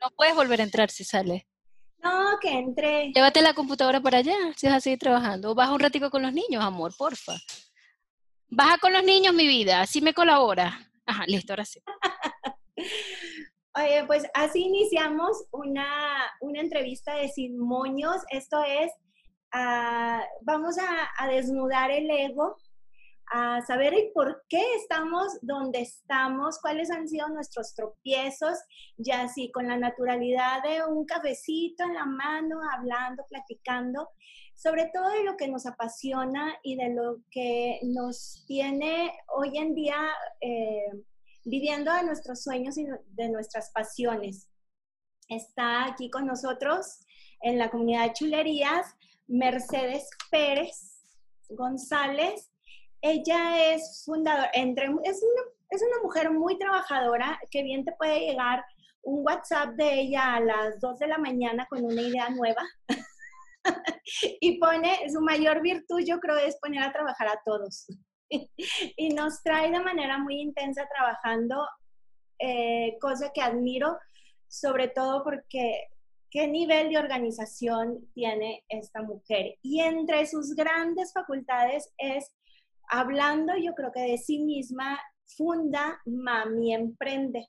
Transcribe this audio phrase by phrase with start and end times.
[0.00, 1.46] No puedes volver a entrar si sale.
[2.02, 3.12] No, que entre.
[3.12, 5.50] Llévate la computadora para allá, si vas a seguir trabajando.
[5.50, 7.34] O baja un ratico con los niños, amor, porfa.
[8.48, 10.78] Baja con los niños, mi vida, así me colabora.
[11.04, 11.80] Ajá, listo, ahora sí.
[13.76, 15.86] Oye, pues así iniciamos una,
[16.40, 18.16] una entrevista de Sin Moños.
[18.30, 18.90] Esto es,
[19.52, 22.56] ah, vamos a, a desnudar el ego
[23.28, 28.58] a saber el por qué estamos donde estamos, cuáles han sido nuestros tropiezos,
[28.96, 34.08] ya así con la naturalidad de un cafecito en la mano, hablando, platicando,
[34.54, 39.74] sobre todo de lo que nos apasiona y de lo que nos tiene hoy en
[39.74, 40.08] día
[40.40, 40.86] eh,
[41.44, 44.48] viviendo de nuestros sueños y de nuestras pasiones.
[45.28, 47.00] Está aquí con nosotros
[47.42, 48.95] en la comunidad de chulerías
[49.26, 51.02] Mercedes Pérez
[51.48, 52.50] González
[53.02, 58.20] ella es fundadora, entre, es, una, es una mujer muy trabajadora que bien te puede
[58.20, 58.64] llegar
[59.02, 62.62] un WhatsApp de ella a las 2 de la mañana con una idea nueva.
[64.40, 67.86] y pone, su mayor virtud yo creo es poner a trabajar a todos.
[68.28, 71.64] y nos trae de manera muy intensa trabajando,
[72.40, 73.96] eh, cosa que admiro,
[74.48, 75.86] sobre todo porque
[76.30, 79.56] qué nivel de organización tiene esta mujer.
[79.62, 82.32] Y entre sus grandes facultades es
[82.88, 85.00] hablando yo creo que de sí misma,
[85.36, 87.48] funda Mami Emprende.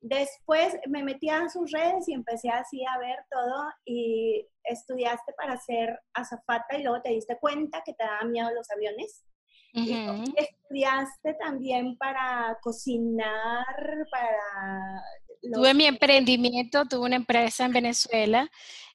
[0.00, 5.56] Después me metí a sus redes y empecé así a ver todo y estudiaste para
[5.58, 9.24] ser azafata y luego te diste cuenta que te daban miedo los aviones.
[9.72, 13.66] Estudiaste también para cocinar,
[14.10, 15.02] para...
[15.52, 18.50] Tuve mi emprendimiento, tuve una empresa en Venezuela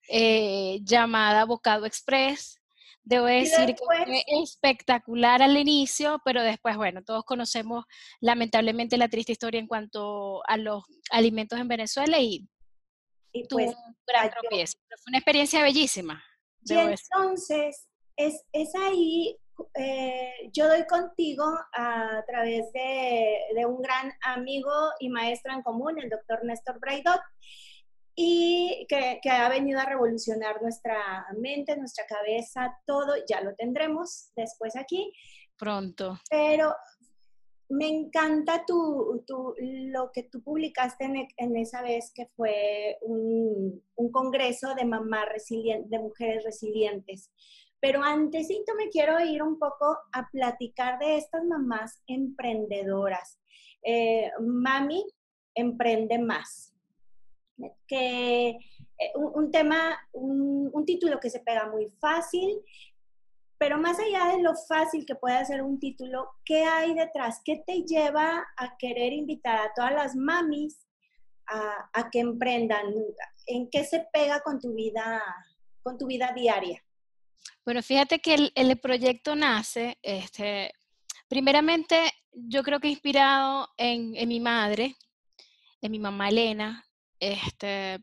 [0.07, 2.61] eh, llamada Bocado Express
[3.03, 7.85] Debo decir que fue espectacular al inicio, pero después, bueno, todos conocemos
[8.19, 12.47] lamentablemente la triste historia en cuanto a los alimentos en Venezuela y,
[13.31, 14.77] y tuvo pues, un gran tropiezo.
[14.87, 16.23] Pero fue una experiencia bellísima.
[16.63, 19.35] Y entonces, es, es ahí,
[19.73, 25.99] eh, yo doy contigo a través de, de, un gran amigo y maestro en común,
[25.99, 27.21] el doctor Néstor Braidot,
[28.15, 34.75] y que, ha venido a revolucionar nuestra mente, nuestra cabeza, todo, ya lo tendremos después
[34.75, 35.11] aquí.
[35.57, 36.19] Pronto.
[36.29, 36.75] Pero
[37.69, 39.23] me encanta tu,
[39.59, 41.05] lo que tú publicaste
[41.37, 47.31] en, esa vez que fue un, congreso de mamás resilientes, de mujeres resilientes.
[47.81, 53.39] Pero antesito me quiero ir un poco a platicar de estas mamás emprendedoras.
[53.83, 55.03] Eh, mami
[55.55, 56.71] emprende más
[57.87, 62.61] que eh, un, tema, un, título que se pega muy fácil,
[63.57, 67.41] pero más allá de lo fácil que puede ser un título, ¿qué hay detrás?
[67.45, 70.87] ¿Qué te lleva a querer invitar a todas las mamis
[71.47, 72.93] a, que emprendan?
[73.45, 75.21] ¿En qué se pega con tu vida,
[75.83, 76.83] con tu vida diaria?
[77.65, 80.73] Bueno, fíjate que el, proyecto nace, este,
[81.27, 84.95] primeramente, yo creo que inspirado en, en mi madre,
[85.81, 86.85] en mi mamá Elena,
[87.19, 87.99] este,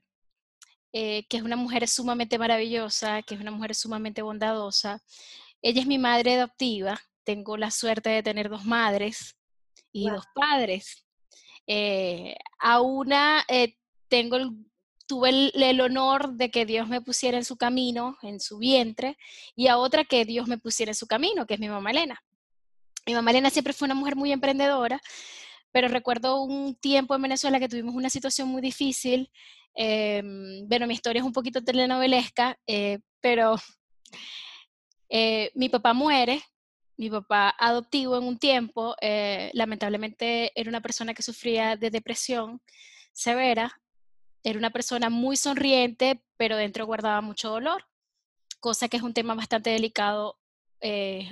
[0.93, 5.03] eh, que es una mujer sumamente maravillosa, que es una mujer sumamente bondadosa.
[5.61, 9.37] Ella es mi madre adoptiva, tengo la suerte de tener dos madres
[9.93, 11.05] y dos padres.
[11.67, 13.77] Eh, a una eh,
[14.09, 14.39] tengo
[15.09, 19.17] tuve el, honor de que Dios me pusiera en su camino, en su vientre,
[19.57, 22.23] y a otra que Dios me pusiera en su camino, que es mi mamá Elena.
[23.07, 25.01] Mi mamá Elena siempre fue una mujer muy emprendedora,
[25.73, 29.31] pero recuerdo un tiempo en Venezuela que tuvimos una situación muy difícil.
[29.75, 33.57] Em, bueno, mi historia es un poquito telenovelesca, eh, pero
[35.09, 36.43] eh, mi papá muere,
[36.99, 42.61] mi papá adoptivo en un tiempo, eh, lamentablemente era una persona que sufría de depresión
[43.13, 43.81] severa,
[44.43, 47.85] era una persona muy sonriente, pero dentro guardaba mucho dolor,
[48.61, 50.39] cosa que es un tema bastante delicado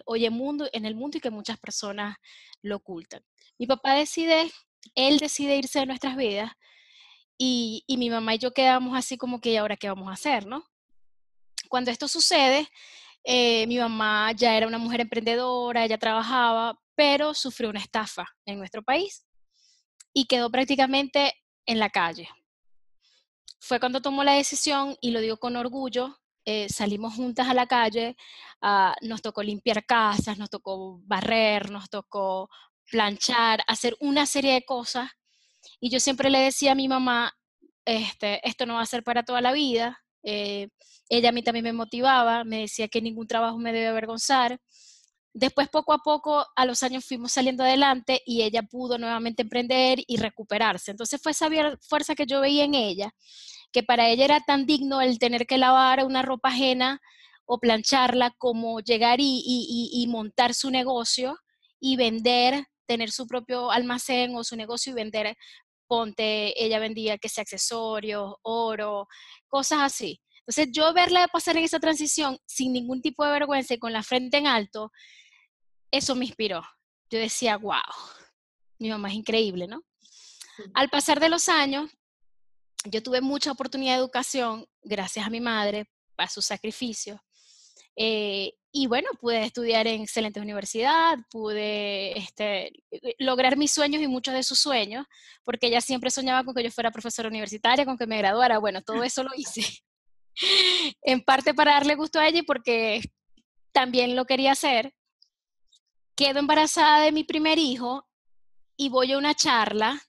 [0.07, 2.17] hoy en, mundo, en el mundo y que muchas personas
[2.63, 3.25] lo ocultan.
[3.59, 4.51] Mi papá decide,
[4.95, 6.53] él decide irse de nuestras vidas
[7.39, 10.47] y, mi mamá y yo quedamos así como que, ¿y ahora qué vamos a hacer,
[10.47, 10.65] no?
[11.69, 12.69] Cuando esto sucede,
[13.25, 18.59] eh, mi mamá ya era una mujer emprendedora, ella trabajaba, pero sufrió una estafa en
[18.59, 19.25] nuestro país
[20.13, 21.35] y quedó prácticamente
[21.67, 22.29] en la calle.
[23.59, 27.67] Fue cuando tomó la decisión, y lo digo con orgullo, eh, salimos juntas a la
[27.67, 28.17] calle,
[28.63, 32.49] ah, nos tocó limpiar casas, nos tocó barrer, nos tocó
[32.91, 35.11] planchar, hacer una serie de cosas.
[35.81, 37.35] Y yo siempre le decía a mi mamá,
[37.85, 39.99] este, esto no va a ser para toda la vida,
[40.29, 40.69] Eh,
[41.09, 44.59] ella a mí también me motivaba, me decía que ningún trabajo me debe avergonzar.
[45.39, 49.99] Después, poco a poco, a los años fuimos saliendo adelante y ella pudo nuevamente emprender
[50.07, 50.93] y recuperarse.
[50.93, 51.51] Entonces fue esa
[51.83, 53.15] fuerza que yo veía en ella,
[53.71, 57.03] que para ella era tan digno el tener que lavar una ropa ajena
[57.45, 61.37] o plancharla como llegar y montar su negocio
[61.79, 65.37] y vender, tener su propio almacén o su negocio y vender
[65.87, 69.07] ponte, ella vendía que sea accesorios, oro,
[69.49, 70.19] cosas así.
[70.41, 74.03] Entonces yo verla pasar en esa transición sin ningún tipo de vergüenza y con la
[74.03, 74.93] frente en alto,
[75.97, 76.63] eso me inspiró.
[77.11, 77.83] Yo decía, wow,
[78.79, 79.83] mi mamá es increíble, ¿no?
[80.75, 81.91] Al pasar de los años,
[82.85, 87.23] yo tuve mucha oportunidad de educación gracias a mi madre, a su sacrificio.
[87.97, 94.07] Eh, y bueno, pude estudiar en excelente universidad, pude este, eh, lograr mis sueños y
[94.07, 95.07] muchos de sus sueños,
[95.45, 98.59] porque ella siempre soñaba con que yo fuera profesora universitaria, con que me graduara.
[98.59, 99.63] Bueno, todo eso lo hice.
[101.03, 103.01] en parte para darle gusto a ella y porque
[103.73, 104.93] también lo quería hacer.
[106.17, 108.09] Quedo embarazada de mi primer hijo
[108.75, 110.01] y voy a una charla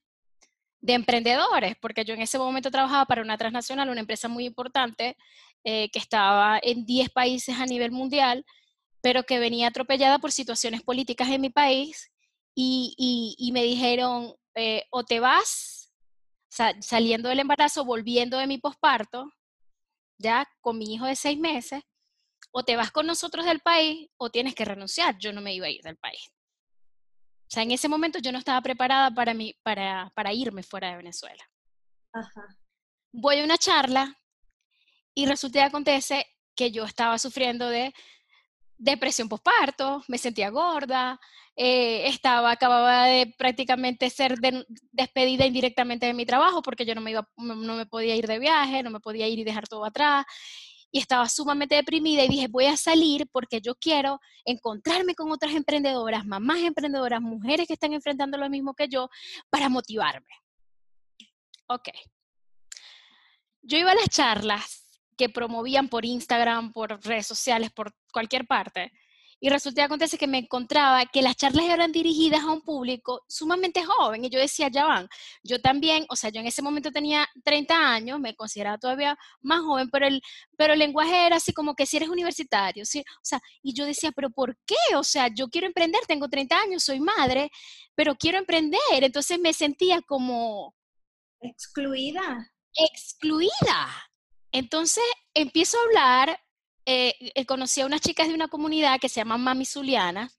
[0.80, 5.18] de emprendedores, porque yo en ese momento trabajaba para una transnacional, una empresa muy importante,
[5.65, 8.45] eh, que estaba en 10 países a nivel mundial,
[9.01, 12.09] pero que venía atropellada por situaciones políticas en mi país
[12.56, 15.94] y, me dijeron, eh, o te vas,
[16.48, 19.30] saliendo del embarazo, volviendo de mi posparto,
[20.18, 21.83] ya con mi hijo de seis meses,
[22.51, 25.17] o te vas con nosotros del país o tienes que renunciar.
[25.17, 26.21] Yo no me iba a ir del país.
[27.47, 30.97] O sea, en ese momento yo no estaba preparada para, para, para irme fuera de
[30.97, 31.43] Venezuela.
[33.13, 34.17] Voy a una charla
[35.13, 36.25] y resulta que acontece
[36.55, 37.93] que yo estaba sufriendo de
[38.77, 41.19] depresión postparto, me sentía gorda,
[41.55, 44.35] eh, estaba, acababa de prácticamente ser
[44.91, 48.37] despedida indirectamente de mi trabajo porque yo no me, iba, no me podía ir de
[48.37, 50.25] viaje, no me podía ir y dejar todo atrás.
[50.91, 55.53] Y estaba sumamente deprimida y dije, voy a salir porque yo quiero encontrarme con otras
[55.53, 59.09] emprendedoras, mamás emprendedoras, mujeres que están enfrentando lo mismo que yo,
[59.49, 60.27] para motivarme.
[61.67, 61.89] Ok.
[63.61, 68.91] Yo iba a las charlas que promovían por Instagram, por redes sociales, por cualquier parte.
[69.39, 73.23] Y resulta que acontece que me encontraba que las charlas eran dirigidas a un público
[73.27, 74.25] sumamente joven.
[74.25, 75.07] Y yo decía, ya van,
[75.43, 79.61] yo también, o sea, yo en ese momento tenía 30 años, me consideraba todavía más
[79.61, 80.21] joven, pero el,
[80.57, 82.99] pero el lenguaje era así como que si eres universitario, ¿sí?
[82.99, 84.95] O sea, y yo decía, pero ¿por qué?
[84.95, 87.51] O sea, yo quiero emprender, tengo 30 años, soy madre,
[87.95, 88.79] pero quiero emprender.
[88.91, 90.73] Entonces me sentía como...
[91.41, 92.51] Excluida.
[92.73, 94.07] Excluida.
[94.51, 95.03] Entonces
[95.33, 96.39] empiezo a hablar,
[96.89, 100.31] eh, eh, conocí a unas chicas de una comunidad que se llama Mami Zuliana,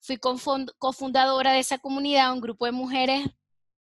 [0.00, 3.26] fui cofundadora de esa comunidad, un grupo de mujeres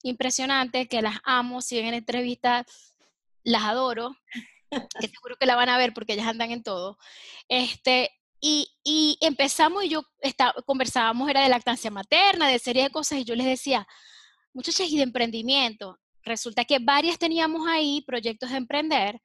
[0.04, 2.94] impresionantes que las amo, si ven en entrevistas
[3.42, 4.16] las adoro,
[5.00, 6.96] que seguro que la van a ver porque ellas andan en todo.
[7.48, 8.08] Este,
[8.40, 13.24] y, empezamos y yo estaba, conversábamos, era de lactancia materna, de serie de cosas, y
[13.24, 13.84] yo les decía,
[14.52, 15.98] muchachas, y de emprendimiento.
[16.22, 19.20] Resulta que varias teníamos ahí proyectos de emprender,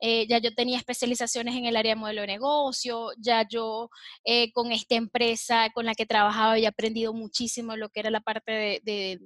[0.00, 3.90] eh, ya yo tenía especializaciones en el área de modelo de negocio, ya yo
[4.24, 8.20] eh, con esta empresa con la que trabajaba había aprendido muchísimo lo que era la
[8.20, 9.20] parte de,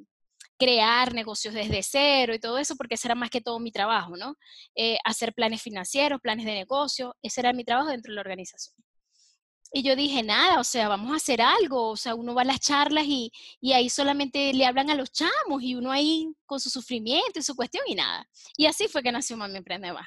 [0.56, 4.16] crear negocios desde cero y todo eso, porque ese era más que todo mi trabajo,
[4.16, 4.36] ¿no?
[4.76, 8.76] Eh, hacer planes financieros, planes de negocio, ese era mi trabajo dentro de la organización.
[9.72, 12.44] Y yo dije, nada, o sea, vamos a hacer algo, o sea, uno va a
[12.44, 16.60] las charlas y, y, ahí solamente le hablan a los chamos y uno ahí con
[16.60, 18.24] su sufrimiento y su cuestión y nada.
[18.56, 20.06] Y así fue que nació Mami Emprende Más.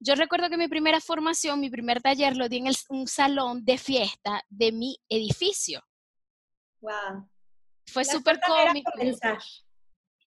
[0.00, 3.78] Yo recuerdo que mi primera formación, mi primer taller lo di en un salón de
[3.78, 5.82] fiesta de mi edificio.
[6.80, 7.28] Wow.
[7.86, 8.90] Fue súper cómico.
[8.92, 9.38] Comenzar.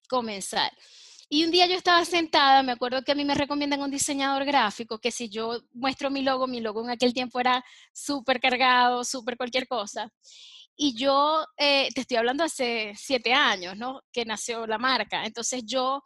[0.10, 0.72] comenzar.
[1.30, 4.44] Y un día yo estaba sentada, me acuerdo que a mí me recomiendan un diseñador
[4.44, 7.64] gráfico, que si yo muestro mi logo, mi logo en aquel tiempo era
[7.94, 10.12] súper cargado, súper cualquier cosa.
[10.76, 14.02] Y yo, eh, te estoy hablando hace siete años, ¿no?
[14.12, 15.24] Que nació la marca.
[15.24, 16.04] Entonces yo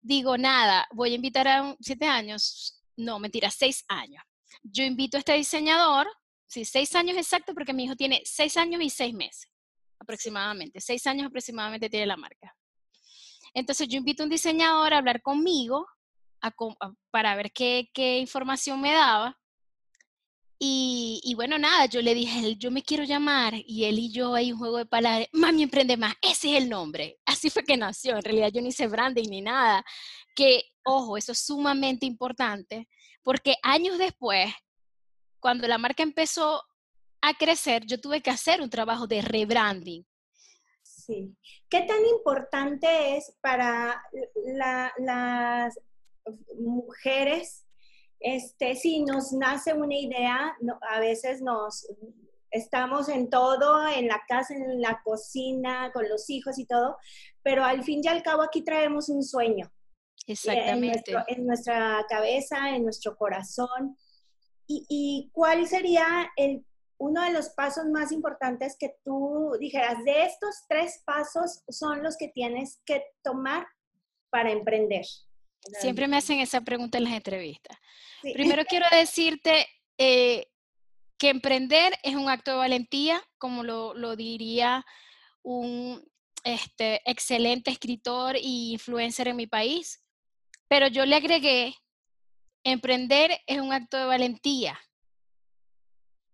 [0.00, 4.22] digo, nada, voy a invitar a siete años no, mentira, seis años.
[4.62, 6.06] Yo invito a este diseñador,
[6.46, 9.50] sí, seis años exacto, porque mi hijo tiene seis años y seis meses,
[9.98, 10.80] aproximadamente.
[10.80, 12.54] Seis años aproximadamente tiene la marca.
[13.52, 15.86] Entonces yo invito a un diseñador a hablar conmigo
[17.10, 19.38] para ver qué, qué, información me daba.
[20.58, 24.34] Y, y, bueno, nada, yo le dije, yo me quiero llamar y él y yo
[24.34, 27.18] hay un juego de palabras, Mami Emprende Más, ese es el nombre.
[27.26, 29.84] Así fue que nació, en realidad yo ni hice branding ni nada,
[30.34, 32.88] que ojo, eso es sumamente importante,
[33.22, 34.52] porque años después,
[35.40, 36.62] cuando la marca empezó
[37.20, 40.06] a crecer, yo tuve que hacer un trabajo de rebranding.
[40.82, 41.36] Sí.
[41.68, 44.02] ¿Qué tan importante es para
[44.98, 45.78] las
[46.58, 47.64] mujeres
[48.24, 50.56] este, sí, nos nace una idea,
[50.90, 51.86] a veces nos
[52.50, 56.96] estamos en todo, en la casa, en la cocina, con los hijos y todo,
[57.42, 59.70] pero al fin y al cabo aquí traemos un sueño.
[60.26, 61.12] Exactamente.
[61.28, 63.96] En, nuestra cabeza, en nuestro corazón.
[64.66, 66.64] ¿Y, y cuál sería el
[66.98, 72.16] uno de los pasos más importantes que tú dijeras, de estos tres pasos son los
[72.16, 73.66] que tienes que tomar
[74.30, 75.04] para emprender?
[75.80, 77.76] Siempre me hacen esa pregunta en las entrevistas.
[78.22, 79.66] Primero quiero decirte
[79.98, 80.46] eh,
[81.18, 84.84] que emprender es un acto de valentía, como lo, diría
[85.42, 86.02] un
[86.44, 90.03] este, excelente escritor y influencer en mi país,
[90.74, 91.72] pero yo le agregué,
[92.64, 94.76] emprender es un acto de valentía,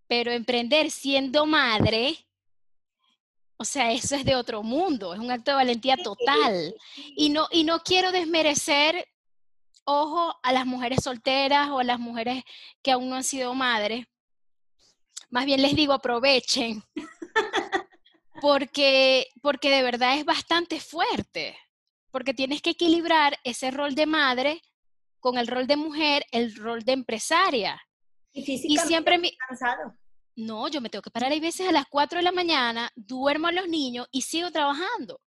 [0.09, 2.17] pero emprender siendo madre,
[3.59, 6.75] o sea, eso es de otro mundo, es un acto de valentía total.
[7.17, 9.07] Y no, y no quiero desmerecer,
[9.85, 12.43] ojo, a las mujeres solteras o a las mujeres
[12.83, 14.07] que aún no han sido madres.
[15.29, 16.83] Más bien les digo, aprovechen,
[18.41, 21.59] porque, porque de verdad es bastante fuerte,
[22.11, 24.63] porque tienes que equilibrar ese rol de madre
[25.21, 27.81] con el rol de mujer, el rol de empresaria.
[28.33, 29.33] Y, siempre me...
[29.49, 29.95] cansado.
[30.37, 33.49] No, yo me tengo que parar a veces a las 4 de la mañana, duermo
[33.49, 35.21] a los niños y sigo trabajando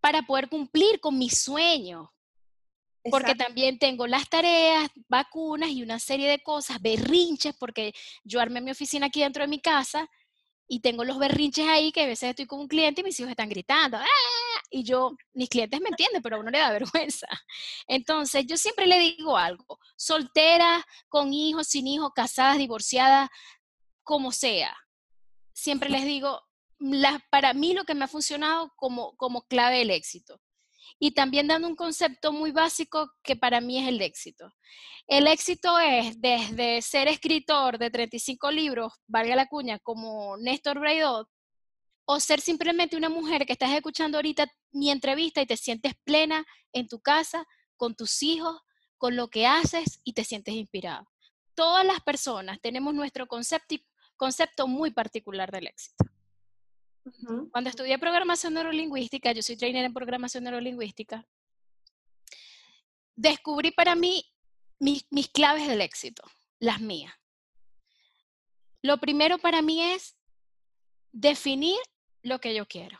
[0.00, 2.08] para poder cumplir con mis sueños.
[3.08, 7.94] Porque también tengo las tareas, vacunas y una serie de cosas, berrinches, porque
[8.24, 10.10] yo armé mi oficina aquí dentro de mi casa
[10.66, 13.30] y tengo los berrinches ahí que a veces estoy con un cliente y mis hijos
[13.30, 13.96] están gritando.
[13.96, 14.45] ¡Ah!
[14.70, 17.28] Y yo, mis clientes me entienden, pero a uno le da vergüenza.
[17.86, 23.28] Entonces, yo siempre le digo algo, soltera, con hijos, sin hijos, casadas, divorciadas,
[24.02, 24.76] como sea.
[25.52, 26.42] Siempre les digo,
[27.30, 30.40] para mí lo que me ha funcionado como, como clave del éxito.
[30.98, 34.52] Y también dando un concepto muy básico que para mí es el éxito.
[35.06, 41.28] El éxito es desde ser escritor de 35 libros, valga la cuña, como Néstor Braidot,
[42.06, 46.46] o ser simplemente una mujer que estás escuchando ahorita mi entrevista y te sientes plena
[46.72, 47.46] en tu casa,
[47.76, 48.60] con tus hijos,
[48.96, 51.06] con lo que haces y te sientes inspirado.
[51.54, 53.74] Todas las personas tenemos nuestro concepto,
[54.16, 56.04] concepto muy particular del éxito.
[57.50, 61.26] Cuando estudié programación neurolingüística, yo soy trainer en programación neurolingüística,
[63.14, 64.24] descubrí para mí
[64.78, 66.22] mis, mis claves del éxito,
[66.58, 67.14] las mías.
[68.82, 70.16] Lo primero para mí es
[71.12, 71.78] definir
[72.26, 72.98] lo que yo quiero.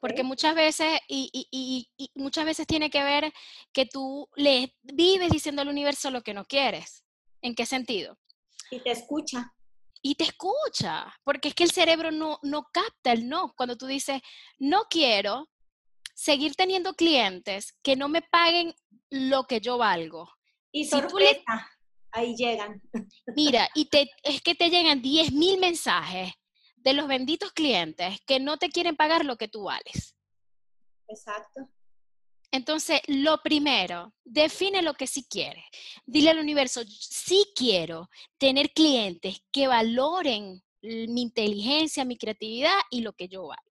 [0.00, 3.32] Porque muchas veces, y, y, y, muchas veces tiene que ver
[3.72, 7.02] que tú le vives diciendo al universo lo que no quieres.
[7.40, 8.18] ¿En qué sentido?
[8.70, 9.54] Y te escucha
[10.02, 13.52] y te escucha, porque es que el cerebro no, no capta el no.
[13.56, 14.20] Cuando tú dices,
[14.58, 15.48] no quiero
[16.14, 18.74] seguir teniendo clientes que no me paguen
[19.10, 20.30] lo que yo valgo.
[20.72, 21.68] Y sorpresa,
[22.12, 22.80] ahí llegan.
[23.36, 26.32] Mira, y te, es que te llegan 10 mil mensajes
[26.82, 30.16] de los benditos clientes que no te quieren pagar lo que tú vales.
[31.08, 31.68] Exacto.
[32.52, 35.64] Entonces, lo primero, define lo que sí quieres.
[36.04, 43.12] Dile al universo, sí quiero tener clientes que valoren mi inteligencia, mi creatividad y lo
[43.12, 43.70] que yo valgo.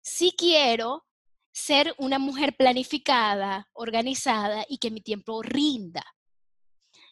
[0.00, 1.06] Sí quiero
[1.52, 6.04] ser una mujer planificada, organizada y que mi tiempo rinda.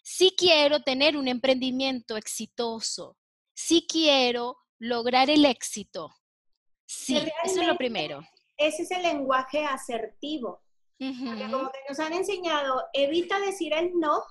[0.04, 3.16] Sí quiero tener un emprendimiento exitoso.
[3.54, 6.14] Sí quiero lograr el éxito.
[6.86, 8.20] Sí, eso es lo primero.
[8.56, 10.62] Ese es el lenguaje asertivo
[10.98, 14.22] porque como que nos han enseñado, evita decir el no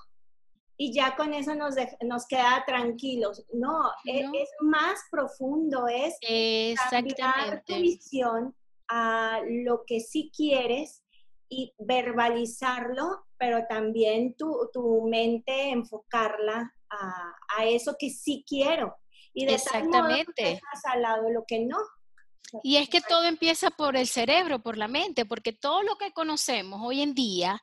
[0.76, 3.44] y ya con eso nos, nos queda tranquilos.
[3.52, 6.18] No, e, Es, más profundo, es
[6.90, 8.54] cambiar tu visión
[8.88, 11.02] a lo que sí quieres
[11.48, 18.96] y verbalizarlo, pero también tu, tu mente enfocarla a, a, eso que sí quiero.
[19.36, 20.42] Y de Exactamente.
[20.42, 21.76] Tal modo al lado lo que no.
[22.62, 26.12] Y es que todo empieza por el cerebro, por la mente, porque todo lo que
[26.12, 27.62] conocemos hoy en día,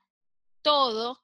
[0.61, 1.19] todo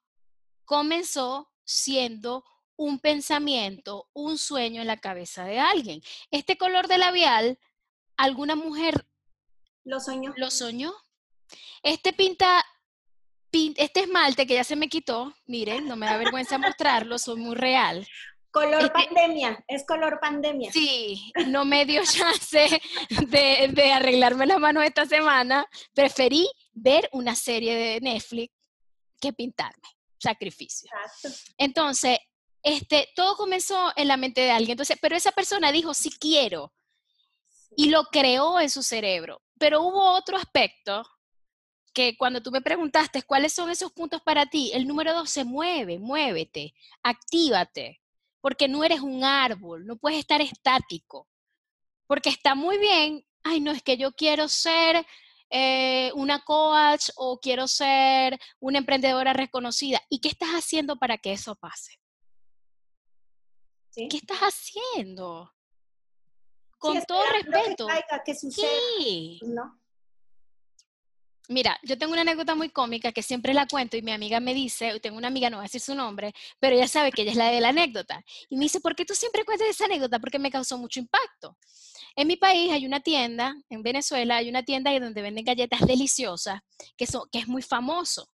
[0.64, 6.02] comenzó siendo un pensamiento, un sueño en la cabeza de alguien.
[6.32, 7.58] Este color de labial,
[8.16, 9.06] alguna mujer
[9.84, 10.32] lo soñó.
[10.36, 10.92] Lo soñó.
[11.82, 12.64] Este pinta,
[13.52, 17.54] este esmalte que ya se me quitó, miren, no me da vergüenza mostrarlo, soy muy
[17.54, 18.06] real.
[18.50, 20.72] Color este pandemia, es color pandemia.
[20.72, 22.80] Sí, no me dio chance
[23.28, 25.66] de, de, arreglarme las manos esta semana.
[25.94, 28.52] Preferí ver una serie de Netflix
[29.20, 29.88] que pintarme.
[30.18, 30.90] Sacrificio.
[31.56, 32.18] Entonces,
[32.62, 34.72] este, todo comenzó en la mente de alguien.
[34.72, 36.72] Entonces, pero esa persona dijo, sí quiero.
[37.76, 39.42] Y lo creó en su cerebro.
[39.58, 41.04] Pero hubo otro aspecto
[41.92, 45.44] que cuando tú me preguntaste cuáles son esos puntos para ti, el número dos se
[45.44, 48.00] mueve, muévete, actívate,
[48.40, 51.28] porque no eres un árbol, no puedes estar estático,
[52.06, 55.06] porque está muy bien, ay, no, es que yo quiero ser
[55.50, 60.00] eh, una coach o quiero ser una emprendedora reconocida.
[60.08, 62.00] ¿Y qué estás haciendo para que eso pase?
[63.92, 65.52] ¿Qué estás haciendo?
[66.78, 67.88] Con todo respeto.
[68.24, 69.40] Que, sí.
[69.42, 69.79] ¿no?
[71.50, 74.54] Mira, yo tengo una anécdota muy cómica que siempre la cuento y mi amiga me
[74.54, 77.32] dice, tengo una amiga, no voy a decir su nombre, pero ella sabe que ella
[77.32, 78.24] es la de la anécdota.
[78.48, 80.20] Y me dice, ¿por qué tú siempre cuentas esa anécdota?
[80.20, 81.58] Porque me causó mucho impacto.
[82.14, 86.60] En mi país hay una tienda, en Venezuela hay una tienda donde venden galletas deliciosas,
[86.96, 88.28] que, son, que es muy famoso.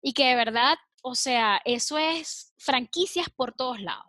[0.00, 4.06] Y que de verdad, o sea, eso es franquicias por todos lados.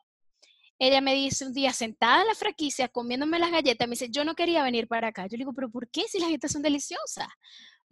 [0.77, 4.23] Ella me dice un día, sentada en la franquicia, comiéndome las galletas, me dice, yo
[4.23, 5.23] no quería venir para acá.
[5.23, 7.27] Yo le digo, pero ¿por qué si las galletas son deliciosas?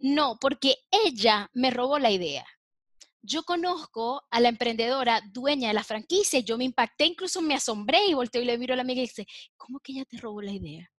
[0.02, 2.44] No, porque ella me robó la idea.
[3.22, 8.04] Yo conozco a la emprendedora dueña de la franquicia, yo me impacté, incluso me asombré
[8.06, 10.42] y volteo y le miro a la amiga y dice, ¿cómo que ella te robó
[10.42, 10.90] la idea?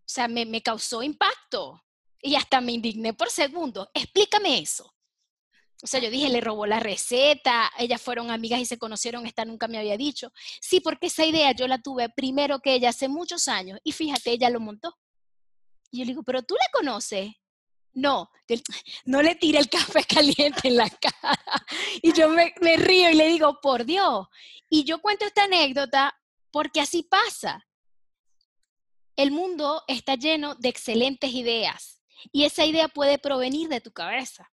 [0.00, 1.84] O sea, me, me causó impacto
[2.20, 3.88] y hasta me indigné por segundo.
[3.94, 4.92] Explícame eso.
[5.84, 9.44] O sea, yo dije, le robó la receta, ellas fueron amigas y se conocieron, esta
[9.44, 10.32] nunca me había dicho.
[10.60, 14.32] Sí, porque esa idea yo la tuve primero que ella hace muchos años y fíjate,
[14.32, 14.96] ella lo montó.
[15.92, 17.30] Y yo le digo, pero tú la conoces.
[17.96, 18.30] No,
[19.06, 21.40] no le tire el café caliente en la cara.
[22.02, 24.26] Y yo me, río y le digo, por Dios.
[24.68, 26.14] Y yo cuento esta anécdota
[26.50, 27.66] porque así pasa.
[29.16, 34.52] El mundo está lleno de excelentes ideas y esa idea puede provenir de tu cabeza.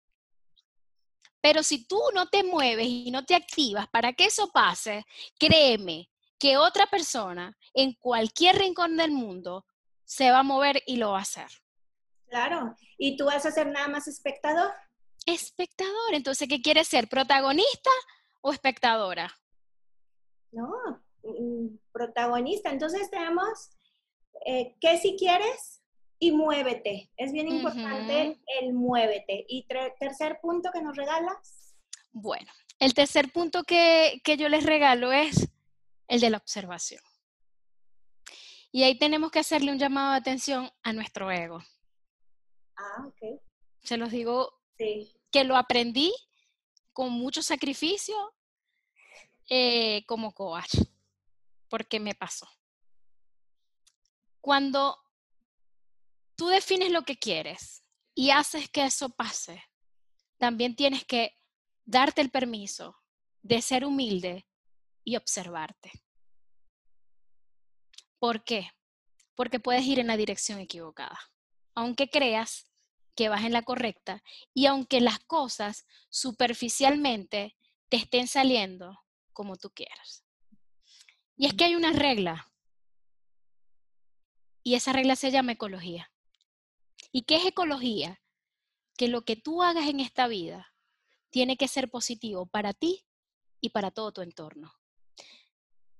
[1.39, 5.05] Pero si tú no te mueves y no te activas para que eso pase,
[5.39, 9.65] créeme que otra persona en cualquier rincón del mundo
[10.03, 11.47] se va a mover y lo va a hacer.
[12.29, 12.75] Claro.
[12.97, 14.71] ¿Y tú vas a ser nada más espectador?
[15.25, 16.13] Espectador.
[16.13, 17.07] Entonces, ¿qué quieres ser?
[17.07, 17.89] ¿Protagonista
[18.41, 19.33] o espectadora?
[20.51, 20.71] No,
[21.23, 22.71] mm, protagonista.
[22.71, 23.71] Entonces tenemos
[24.45, 25.81] eh, ¿qué si quieres?
[26.19, 27.11] Y muévete.
[27.15, 29.45] Es bien importante el muévete.
[29.47, 29.65] ¿Y
[29.99, 31.75] tercer punto que nos regalas?
[32.11, 35.49] Bueno, el tercer punto que, que yo les regalo es
[36.07, 37.01] el de la observación.
[38.71, 41.59] Y ahí tenemos que hacerle un llamado de atención a nuestro ego.
[42.79, 43.41] Ah, ok.
[43.83, 46.13] Se los digo que lo aprendí
[46.93, 48.15] con mucho sacrificio
[49.49, 50.75] eh, como coach,
[51.69, 52.47] porque me pasó.
[54.41, 54.97] Cuando
[56.35, 57.83] tú defines lo que quieres
[58.15, 59.63] y haces que eso pase,
[60.37, 61.37] también tienes que
[61.83, 62.95] darte el permiso
[63.41, 64.47] de ser humilde
[65.03, 65.91] y observarte.
[68.19, 68.69] ¿Por qué?
[69.35, 71.19] Porque puedes ir en la dirección equivocada.
[71.75, 72.68] Aunque creas
[73.15, 77.57] que vas en la correcta y aunque las cosas superficialmente
[77.89, 78.99] te estén saliendo
[79.33, 80.23] como tú quieras.
[81.35, 82.49] Y es que hay una regla
[84.63, 86.11] y esa regla se llama ecología.
[87.11, 88.21] ¿Y qué es ecología?
[88.97, 90.73] Que lo que tú hagas en esta vida
[91.29, 93.05] tiene que ser positivo para ti
[93.61, 94.73] y para todo tu entorno.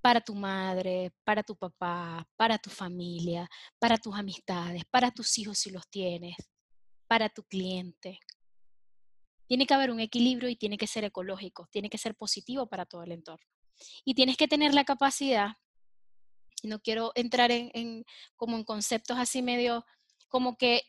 [0.02, 5.58] Para tu madre, para tu papá, para tu familia, para tus amistades, para tus hijos
[5.58, 6.36] si los tienes,
[7.10, 8.20] para tu cliente.
[9.48, 12.86] Tiene que haber un equilibrio y tiene que ser ecológico, tiene que ser positivo para
[12.86, 13.46] todo el entorno.
[14.06, 15.54] Y tienes que tener la capacidad,
[16.62, 19.86] y no quiero entrar en, como en conceptos así medio,
[20.28, 20.84] como que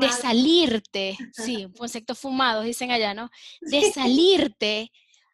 [0.00, 3.30] de salirte, sí, conceptos fumados, dicen allá, ¿no?
[3.60, 4.90] De salirte,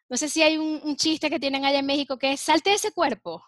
[0.07, 2.75] no sé si hay un, chiste que tienen allá en México que es, salte de
[2.75, 3.43] ese cuerpo.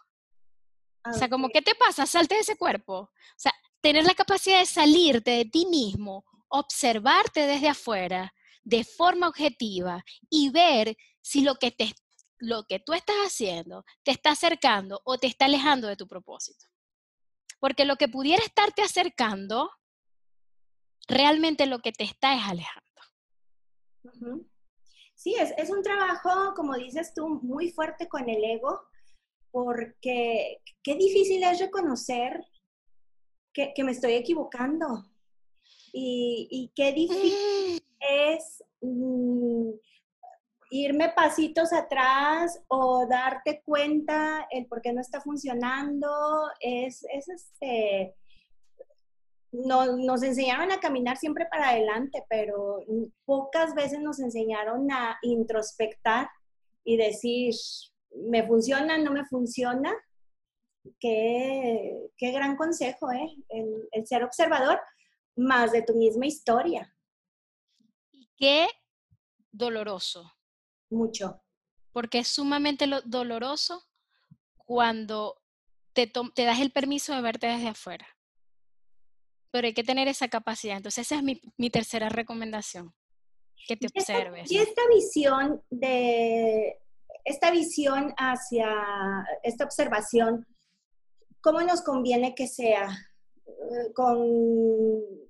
[1.06, 2.08] o sea, como, ¿qué te pasa?
[2.08, 2.98] Salte de ese cuerpo.
[2.98, 8.34] O sea, tener la capacidad de salirte de ti mismo observarte desde afuera
[8.64, 11.94] de forma objetiva y ver si lo que, te,
[12.38, 16.66] lo que tú estás haciendo te está acercando o te está alejando de tu propósito.
[17.60, 19.70] Porque lo que pudiera estarte acercando,
[21.08, 22.90] realmente lo que te está es alejando.
[25.16, 28.82] Sí, es, es un trabajo, como dices tú, muy fuerte con el ego,
[29.52, 32.46] porque qué difícil es reconocer
[33.54, 35.10] que, que me estoy equivocando,
[35.94, 39.72] y, qué difícil es mm,
[40.72, 46.10] irme pasitos atrás o darte cuenta el por qué no está funcionando,
[46.60, 48.16] es, este,
[49.52, 52.80] no, nos enseñaron a caminar siempre para adelante, pero
[53.26, 56.30] pocas veces nos enseñaron a introspectar
[56.84, 57.54] y decir,
[58.30, 59.92] ¿me funciona, no me funciona?
[61.00, 63.36] Qué, qué gran consejo, ¿eh?
[63.92, 64.80] el ser observador
[65.40, 66.94] más de tu misma historia.
[68.38, 68.68] qué
[69.52, 70.32] doloroso.
[70.90, 71.42] Mucho.
[71.92, 73.84] Porque es sumamente doloroso
[74.58, 75.42] cuando
[75.94, 78.08] te, te das el permiso de verte desde afuera.
[79.52, 80.78] Pero hay que tener esa capacidad.
[80.78, 82.94] Entonces, esa es mi, mi tercera recomendación,
[83.68, 84.52] que te observes.
[84.52, 86.80] Y esta visión de,
[87.26, 88.68] esta visión hacia
[89.44, 90.48] esta observación,
[91.42, 92.90] ¿cómo nos conviene que sea?
[93.46, 95.29] Eh, ¿Con,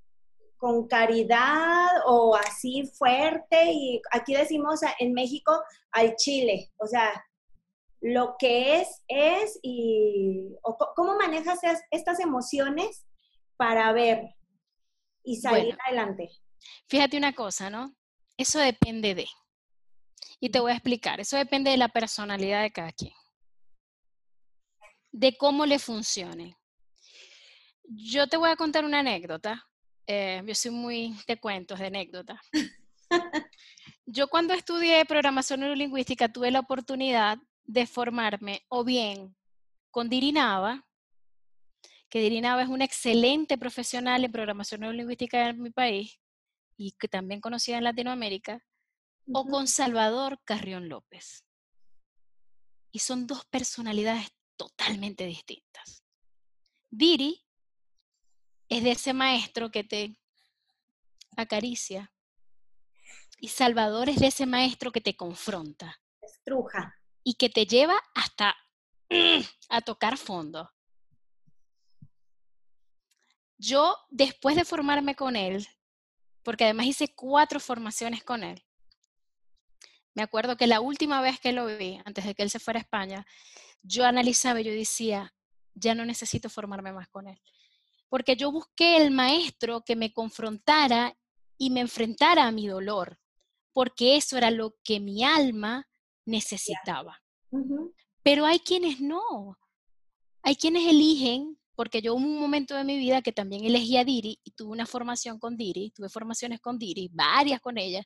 [0.59, 3.71] con caridad o así fuerte?
[3.71, 5.59] Y aquí decimos en México
[5.91, 7.11] al chile, o sea,
[8.01, 10.55] lo que es, es y
[10.95, 11.59] ¿cómo manejas
[11.91, 13.05] estas emociones
[13.57, 14.35] para ver
[15.23, 16.29] y salir adelante?
[16.87, 17.93] Fíjate una cosa, ¿no?
[18.37, 19.27] Eso depende de.
[20.39, 23.13] Y te voy a explicar, eso depende de la personalidad de cada quien,
[25.11, 26.55] de cómo le funcione.
[27.83, 29.65] Yo te voy a contar una anécdota.
[30.11, 32.39] Eh, yo soy muy de cuentos, de anécdotas.
[34.07, 39.35] yo cuando estudié programación neurolingüística tuve la oportunidad de formarme o bien
[39.91, 40.83] con Dirinava,
[42.09, 46.19] que Dirinava es una excelente profesional en programación neurolingüística en mi país
[46.75, 48.65] y que también conocida en Latinoamérica,
[49.31, 51.45] o con Salvador Carrión López.
[52.91, 56.03] Y son dos personalidades totalmente distintas.
[56.89, 57.45] Diri
[58.69, 60.17] es de ese maestro que te
[61.35, 62.11] acaricia
[63.41, 65.99] y Salvador es de ese maestro que te confronta.
[66.21, 66.95] Estruja.
[67.23, 68.55] Y que te lleva hasta
[69.69, 70.69] a tocar fondo.
[73.57, 75.67] Yo, después de formarme con él,
[76.43, 78.63] porque además hice cuatro formaciones con él,
[80.15, 82.79] me acuerdo que la última vez que lo vi, antes de que él se fuera
[82.79, 83.25] a España,
[83.81, 85.33] yo analizaba y yo decía,
[85.73, 87.39] ya no necesito formarme más con él.
[88.09, 91.15] Porque yo busqué el maestro que me confrontara
[91.57, 93.19] y me enfrentara a mi dolor,
[93.73, 95.87] porque eso era lo que mi alma
[96.25, 97.21] necesitaba.
[98.23, 99.57] Pero hay quienes no.
[100.41, 104.05] Hay quienes eligen, porque yo hubo un momento de mi vida que también elegí a
[104.05, 108.03] Diri y tuve una formación con Diri, tuve formaciones con Diri, varias con ella,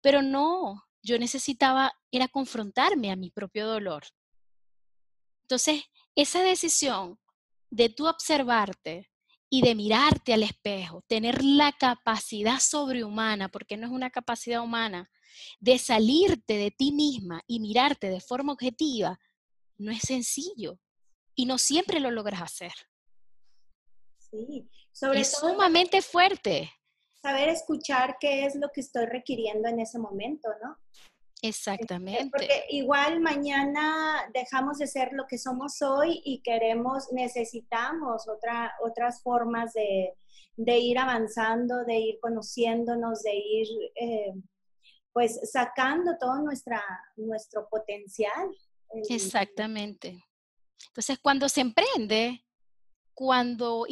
[0.00, 4.04] pero no, yo necesitaba era confrontarme a mi propio dolor.
[5.42, 7.18] Entonces, esa decisión
[7.70, 9.10] de tú observarte
[9.54, 15.10] y de mirarte al espejo, tener la capacidad sobrehumana, porque no es una capacidad humana,
[15.60, 19.20] de salirte de ti misma y mirarte de forma objetiva,
[19.76, 20.78] no es sencillo
[21.34, 22.72] y no siempre lo logras hacer.
[24.16, 26.72] Sí, sobre es sumamente fuerte
[27.20, 30.76] saber escuchar qué es lo que estoy requiriendo en ese momento, ¿no?
[31.42, 32.30] Exactamente.
[32.30, 39.22] Porque igual mañana dejamos de ser lo que somos hoy y queremos, necesitamos otra, otras
[39.22, 40.14] formas de,
[40.78, 44.32] ir avanzando, de ir conociéndonos, de ir eh,
[45.12, 46.80] pues sacando todo nuestra,
[47.16, 48.48] nuestro potencial.
[49.08, 50.24] Exactamente.
[50.88, 52.44] Entonces, cuando se emprende,
[53.14, 53.84] cuando,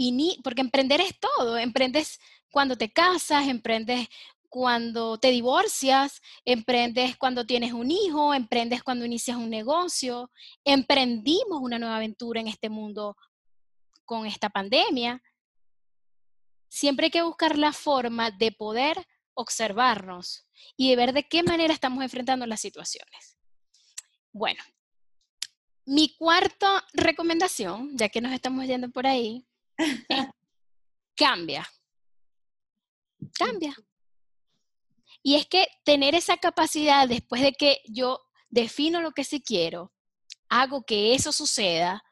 [0.44, 2.20] porque emprender es todo, emprendes
[2.52, 4.08] cuando te casas, emprendes
[4.50, 10.30] cuando te divorcias, emprendes cuando tienes un hijo, emprendes cuando inicias un negocio,
[10.64, 13.16] emprendimos una nueva aventura en este mundo
[14.04, 15.22] con esta pandemia.
[16.68, 21.72] Siempre hay que buscar la forma de poder observarnos y de ver de qué manera
[21.72, 23.38] estamos enfrentando las situaciones.
[24.32, 24.62] Bueno,
[25.86, 29.46] mi cuarta recomendación, ya que nos estamos yendo por ahí,
[29.78, 30.26] es
[31.16, 31.66] cambia
[33.34, 33.74] cambia.
[35.22, 39.92] Y es que tener esa capacidad después de que yo defino lo que sí quiero,
[40.48, 42.02] hago que eso suceda.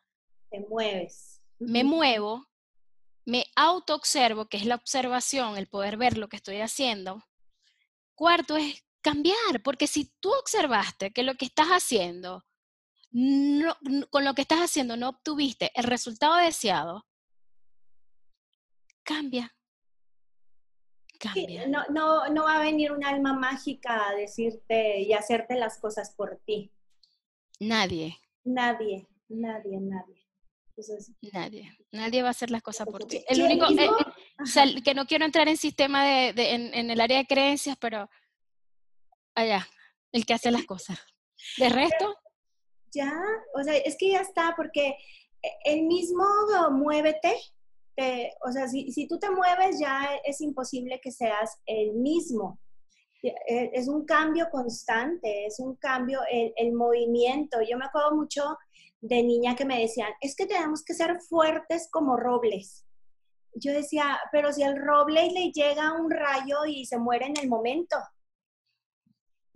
[0.51, 1.41] Te mueves.
[1.59, 2.47] Me muevo,
[3.25, 7.25] me autoobservo, que es la observación, el poder ver lo que estoy haciendo.
[8.15, 12.45] Cuarto es cambiar, porque si tú observaste que lo que estás haciendo,
[14.11, 17.07] con lo que estás haciendo no obtuviste el resultado deseado,
[19.03, 19.58] cambia
[21.69, 26.15] no, no, no va a venir un alma mágica a decirte y hacerte las cosas
[26.15, 26.73] por ti.
[27.61, 28.19] Nadie.
[28.45, 30.25] Nadie, nadie, nadie.
[31.33, 33.25] nadie, nadie va a hacer las cosas por ti.
[33.29, 37.77] El único, eh, que no quiero entrar en sistema de, en, el área de creencias,
[37.81, 38.09] pero
[39.35, 39.67] allá,
[40.13, 40.99] el que hace las cosas.
[41.57, 42.17] ¿De resto?
[42.93, 43.13] Ya,
[43.55, 44.97] o sea, es que ya está, porque
[45.65, 46.25] el mismo
[46.71, 47.37] muévete
[48.45, 52.59] o sea, si, si tú te mueves ya es imposible que seas el mismo.
[53.23, 57.59] E, es un cambio constante, es un cambio, el, el, movimiento.
[57.69, 58.57] Yo me acuerdo mucho
[59.01, 62.85] de niña que me decían, es que tenemos que ser fuertes como robles.
[63.55, 67.49] Yo decía, pero si al roble le llega un rayo y se muere en el
[67.49, 67.97] momento.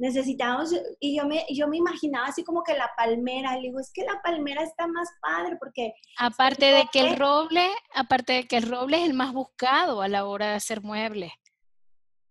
[0.02, 3.92] Necesitábamos, y yo me, yo me imaginaba así como que la palmera, le digo, es
[3.94, 5.94] que la palmera está más padre porque...
[6.18, 10.08] Aparte de que el roble, aparte de que el roble es el más buscado a
[10.08, 11.30] la hora de hacer muebles.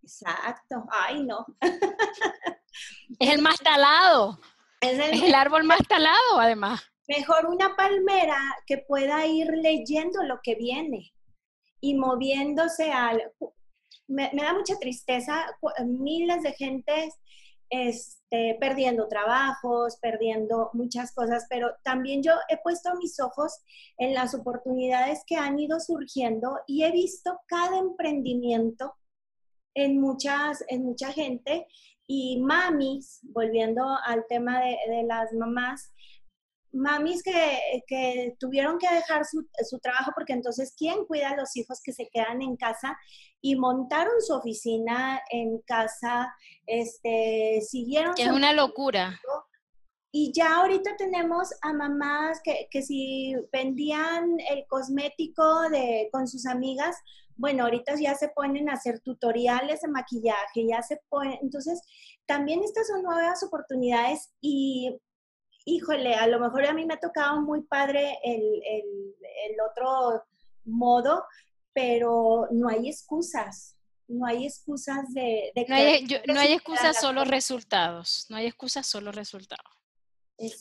[0.04, 1.46] Exacto, ay no.
[3.20, 4.38] es el más talado.
[4.82, 6.82] Es el, árbol más talado, además.
[7.08, 11.14] Mejor una palmera que pueda ir leyendo lo que viene
[11.80, 13.32] y moviéndose al...
[14.10, 15.46] Me, me da mucha tristeza,
[15.86, 17.14] miles de gentes
[17.72, 23.54] este, perdiendo trabajos, perdiendo muchas cosas, pero también yo he puesto mis ojos
[23.98, 28.94] en las oportunidades que han ido surgiendo y he visto cada emprendimiento
[29.74, 31.66] en, muchas, en mucha gente
[32.06, 35.94] y mamis, volviendo al tema de, de las mamás,
[36.74, 41.56] mamis que, que, tuvieron que dejar su, su, trabajo porque entonces, ¿quién cuida a los
[41.56, 42.98] hijos que se quedan en casa?
[43.42, 46.34] Y montaron su oficina en casa,
[46.66, 48.14] este, siguieron...
[48.18, 49.20] Es una locura.
[50.14, 56.46] Y ya ahorita tenemos a mamás que, que si vendían el cosmético de, con sus
[56.46, 56.98] amigas,
[57.38, 61.82] bueno, ahorita ya se ponen a hacer tutoriales de maquillaje, ya se ponen, entonces
[62.28, 65.00] también estas son nuevas oportunidades y
[65.66, 68.42] híjole, a lo mejor a mí me ha tocado muy padre el,
[69.70, 70.24] otro
[70.66, 71.24] modo,
[71.74, 73.78] pero no hay excusas.
[74.08, 75.54] No hay excusas de...
[75.70, 78.26] no, hay, no hay excusas, solo resultados.
[78.30, 79.66] No hay excusas, solo resultados.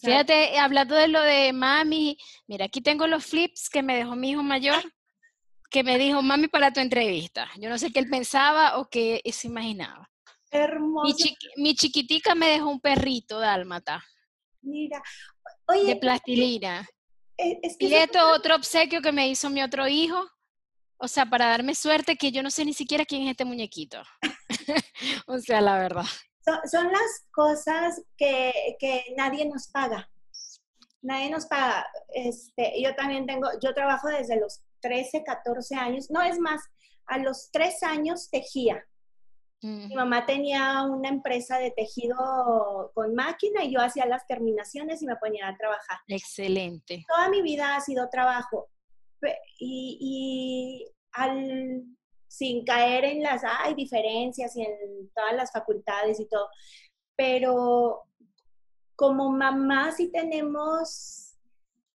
[0.03, 4.31] Fíjate, hablando de lo de mami, mira, aquí tengo los flips que me dejó mi
[4.31, 4.83] hijo mayor,
[5.71, 7.49] que me dijo, mami, para tu entrevista.
[7.59, 10.09] Yo no sé qué él pensaba o qué se imaginaba.
[10.51, 11.15] Hermoso.
[11.57, 14.05] Mi, mi chiquitica me dejó un perrito dálmata.
[14.63, 15.03] Mira,
[15.67, 15.95] oye.
[15.95, 16.89] De plastilina.
[17.37, 20.23] Eh, y esto otro obsequio que me hizo mi otro hijo.
[20.99, 24.03] O sea, para darme suerte que yo no sé ni siquiera quién es este muñequito.
[25.27, 26.05] o sea, la verdad.
[26.71, 30.11] Son, las cosas que, que, nadie nos paga.
[31.01, 31.87] Nadie nos paga.
[32.09, 36.11] Este, yo también tengo, yo trabajo desde los 13, 14 años.
[36.11, 36.63] No es más,
[37.07, 38.85] a los 3 años tejía.
[39.63, 45.07] Mi mamá tenía una empresa de tejido con máquina y yo hacía las terminaciones y
[45.07, 45.99] me ponía a trabajar.
[46.09, 47.05] Excelente.
[47.07, 48.69] Toda mi vida ha sido trabajo.
[49.59, 51.85] Y, al,
[52.27, 56.49] sin caer en las hay diferencias y en todas las facultades y todo.
[57.15, 58.05] Pero
[58.97, 61.37] como mamá sí tenemos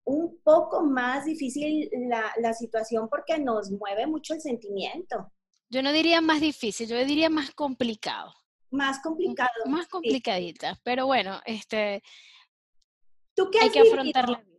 [0.04, 5.32] un poco más difícil la, la situación porque nos mueve mucho el sentimiento.
[5.70, 8.32] Yo no diría más difícil, yo diría más complicado.
[8.70, 9.50] Más complicado.
[9.66, 12.02] Más complicadita, pero bueno, este,
[13.34, 14.54] ¿Tú qué has hay que afrontar la vida.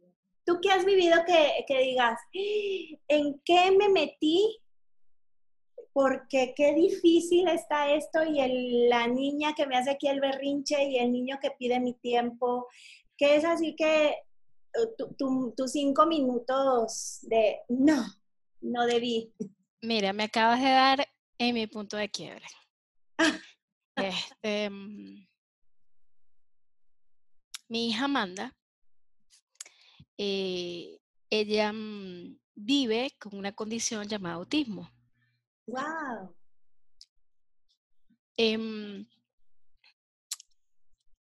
[0.45, 4.59] ¿Tú qué has vivido que, que digas, ¿en qué me metí?
[5.91, 10.83] Porque qué difícil está esto y el, la niña que me hace aquí el berrinche
[10.83, 12.67] y el niño que pide mi tiempo,
[13.17, 14.13] que es así que
[15.17, 18.05] tus cinco minutos de no,
[18.61, 19.31] no debí.
[19.81, 21.07] Mira, me acabas de dar
[21.38, 22.45] en mi punto de quiebre.
[23.95, 25.25] Este, mm,
[27.69, 28.55] mi hija Amanda,
[30.17, 34.91] eh, ella mm, vive con una condición llamada autismo.
[35.67, 36.35] ¡Wow!
[38.38, 39.07] Em,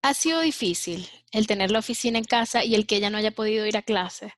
[0.03, 3.31] ha sido difícil el tener la oficina en casa y el que ella no haya
[3.31, 4.33] podido ir a clases,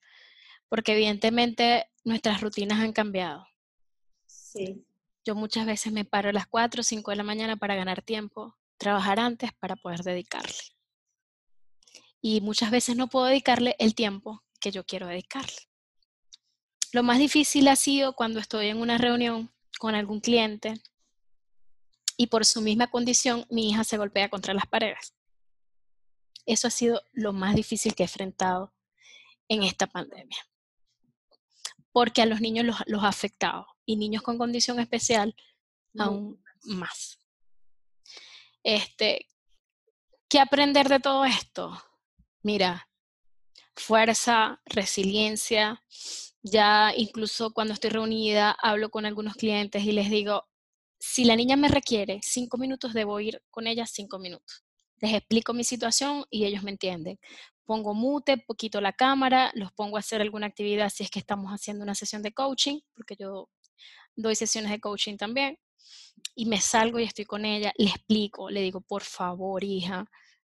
[0.68, 3.46] porque evidentemente nuestras rutinas han cambiado.
[5.24, 8.02] Yo muchas veces me paro a las 4 o 5 de la mañana para ganar
[8.02, 10.54] tiempo, trabajar antes para poder dedicarle.
[12.20, 15.68] Y muchas veces no puedo dedicarle el tiempo que yo quiero dedicarle.
[16.92, 20.74] Lo más difícil ha sido cuando estoy en una reunión con algún cliente
[22.16, 25.14] y por su misma condición mi hija se golpea contra las paredes.
[26.46, 28.74] Eso ha sido lo más difícil que he enfrentado
[29.48, 30.38] en esta pandemia.
[31.92, 35.34] Porque a los niños los, los ha afectado y niños con condición especial
[35.98, 37.18] aún más.
[38.62, 39.26] Este,
[40.28, 41.80] ¿Qué aprender de todo esto?
[42.42, 42.88] Mira,
[43.76, 45.82] fuerza, resiliencia.
[46.42, 50.44] Ya incluso cuando estoy reunida hablo con algunos clientes y les digo,
[50.98, 54.64] si la niña me requiere cinco minutos, debo ir con ella cinco minutos.
[55.00, 57.18] Les explico mi situación y ellos me entienden.
[57.64, 61.50] Pongo mute, poquito la cámara, los pongo a hacer alguna actividad si es que estamos
[61.52, 63.48] haciendo una sesión de coaching, porque yo
[64.16, 65.58] doy sesiones de coaching también,
[66.34, 70.04] y me salgo y estoy con ella, le explico, le digo, por favor, hija,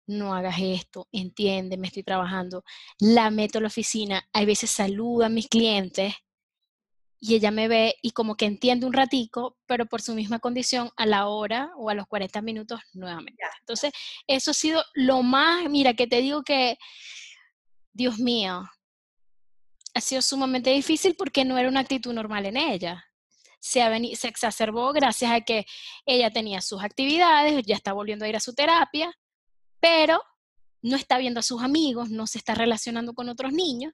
[0.08, 2.63] no hagas esto, entiende, me estoy trabajando,
[2.99, 6.13] la meto a la oficina, hay veces saludo a mis clientes
[7.19, 10.91] y ella me ve y como que entiende un ratico, pero por su misma condición
[10.95, 13.41] a la hora o a los 40 minutos nuevamente.
[13.62, 13.91] Entonces,
[14.28, 16.78] eso ha sido lo más, mira, que te digo que,
[17.93, 18.69] Dios mío,
[19.95, 23.04] ha sido sumamente difícil porque no era una actitud normal en ella.
[23.65, 25.65] Se, se exacerbó gracias a que
[26.06, 29.12] ella tenía sus actividades, ya está volviendo a ir a su terapia,
[29.80, 30.21] pero
[30.82, 33.93] no está viendo a sus amigos, no se está relacionando con otros niños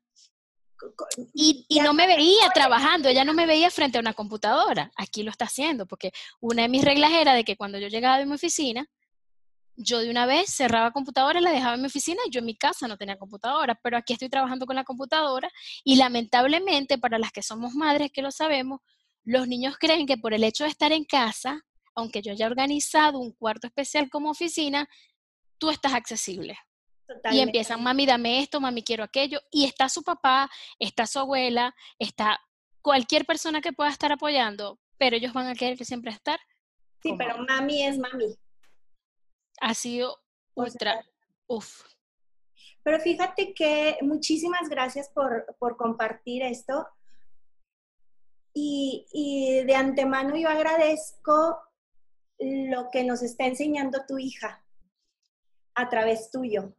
[1.33, 4.91] y, no me veía trabajando, ella no me veía frente a una computadora.
[4.95, 8.17] Aquí lo está haciendo, porque una de mis reglas era de que cuando yo llegaba
[8.17, 8.85] de mi oficina,
[9.75, 12.55] yo de una vez cerraba computadora, la dejaba en mi oficina y yo en mi
[12.55, 15.49] casa no tenía computadora, pero aquí estoy trabajando con la computadora
[15.83, 18.81] y lamentablemente para las que somos madres que lo sabemos,
[19.23, 21.61] los niños creen que por el hecho de estar en casa,
[21.95, 24.87] aunque yo haya organizado un cuarto especial como oficina,
[25.57, 26.57] tú estás accesible.
[27.31, 29.39] Y empiezan, mami, dame esto, mami, quiero aquello.
[29.51, 32.39] Y está su papá, está su abuela, está
[32.81, 36.39] cualquier persona que pueda estar apoyando, pero ellos van a querer que siempre estar.
[37.03, 38.35] Sí, pero mami es mami.
[39.59, 40.17] Ha sido
[40.55, 41.05] ultra,
[41.47, 41.83] uff.
[42.83, 46.87] Pero fíjate que muchísimas gracias por, por compartir esto.
[48.53, 51.57] Y, y de antemano yo agradezco
[52.39, 54.63] lo que nos está enseñando tu hija
[55.75, 56.73] a través tuyo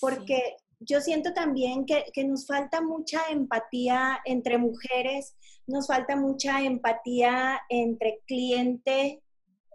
[0.00, 7.60] porque yo siento también que, nos falta mucha empatía entre mujeres, nos falta mucha empatía
[7.68, 9.22] entre cliente,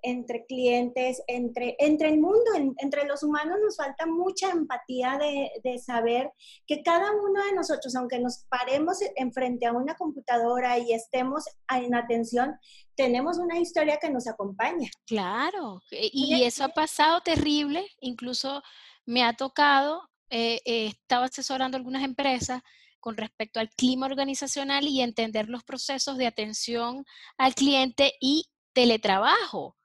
[0.08, 2.46] entre clientes, entre, entre el mundo,
[2.78, 6.32] entre los humanos nos falta mucha empatía de, de, saber
[6.66, 11.94] que cada uno de nosotros, aunque nos paremos enfrente a una computadora y estemos en
[11.94, 12.56] atención,
[12.96, 14.90] tenemos una historia que nos acompaña.
[15.06, 18.62] Claro, y eso ha pasado terrible, incluso
[19.06, 22.62] me ha tocado, eh, eh, estaba asesorando algunas empresas
[23.00, 27.06] con respecto al clima organizacional y entender los procesos de atención
[27.38, 29.77] al cliente y teletrabajo.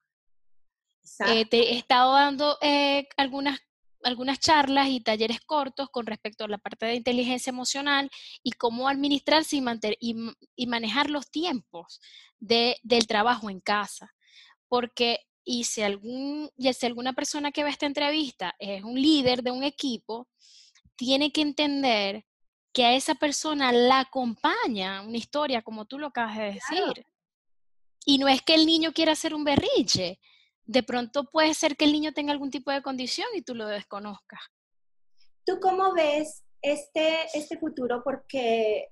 [1.27, 2.59] Eh, te he estado dando
[3.17, 3.59] algunas,
[4.03, 8.11] algunas charlas y talleres cortos con respecto a la parte de inteligencia emocional
[8.43, 10.17] y cómo administrarse y,
[10.57, 12.01] y, manejar los tiempos
[12.38, 14.12] de, del trabajo en casa.
[14.69, 19.43] Porque y si, algún, y si alguna persona que ve esta entrevista es un líder
[19.43, 20.29] de un equipo,
[20.97, 22.25] tiene que entender
[22.73, 27.07] que a esa persona la acompaña una historia, como tú lo acabas de decir.
[28.05, 30.19] Y no es que el niño quiera hacer un berriche.
[30.64, 33.66] De pronto puede ser que el niño tenga algún tipo de condición y tú lo
[33.66, 34.40] desconozcas.
[35.44, 38.03] ¿Tú cómo ves este, este futuro?
[38.05, 38.88] Porque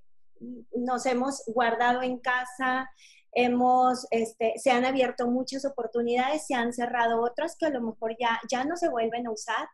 [0.75, 2.91] nos hemos guardado en casa,
[3.33, 8.17] hemos, este, se han abierto muchas oportunidades, se han cerrado otras que a lo mejor
[8.19, 9.69] ya, ya no se vuelven a usar,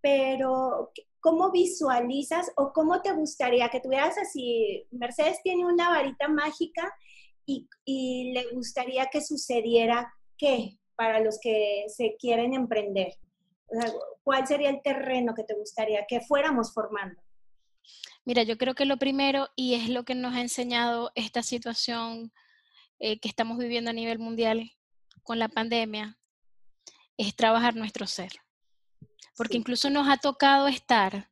[0.00, 4.86] pero ¿cómo visualizas o cómo te gustaría que tuvieras así?
[4.90, 6.92] Mercedes tiene una varita mágica
[7.46, 13.14] y, y le gustaría que sucediera qué para los que se quieren emprender.
[14.22, 17.20] ¿Cuál sería el terreno que te gustaría que fuéramos formando?
[18.24, 22.32] Mira, yo creo que lo primero, y es lo que nos ha enseñado esta situación
[23.00, 24.70] eh, que estamos viviendo a nivel mundial
[25.24, 26.18] con la pandemia,
[27.16, 28.32] es trabajar nuestro ser.
[29.36, 31.30] Porque incluso nos ha tocado estar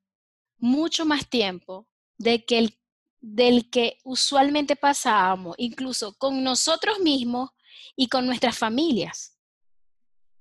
[0.59, 1.87] mucho más tiempo
[2.19, 2.79] de que el,
[3.21, 7.51] del que usualmente pasábamos, incluso con nosotros mismos
[7.95, 9.39] y con nuestras familias.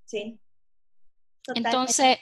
[0.10, 0.40] Sí.
[1.56, 2.18] Entonces,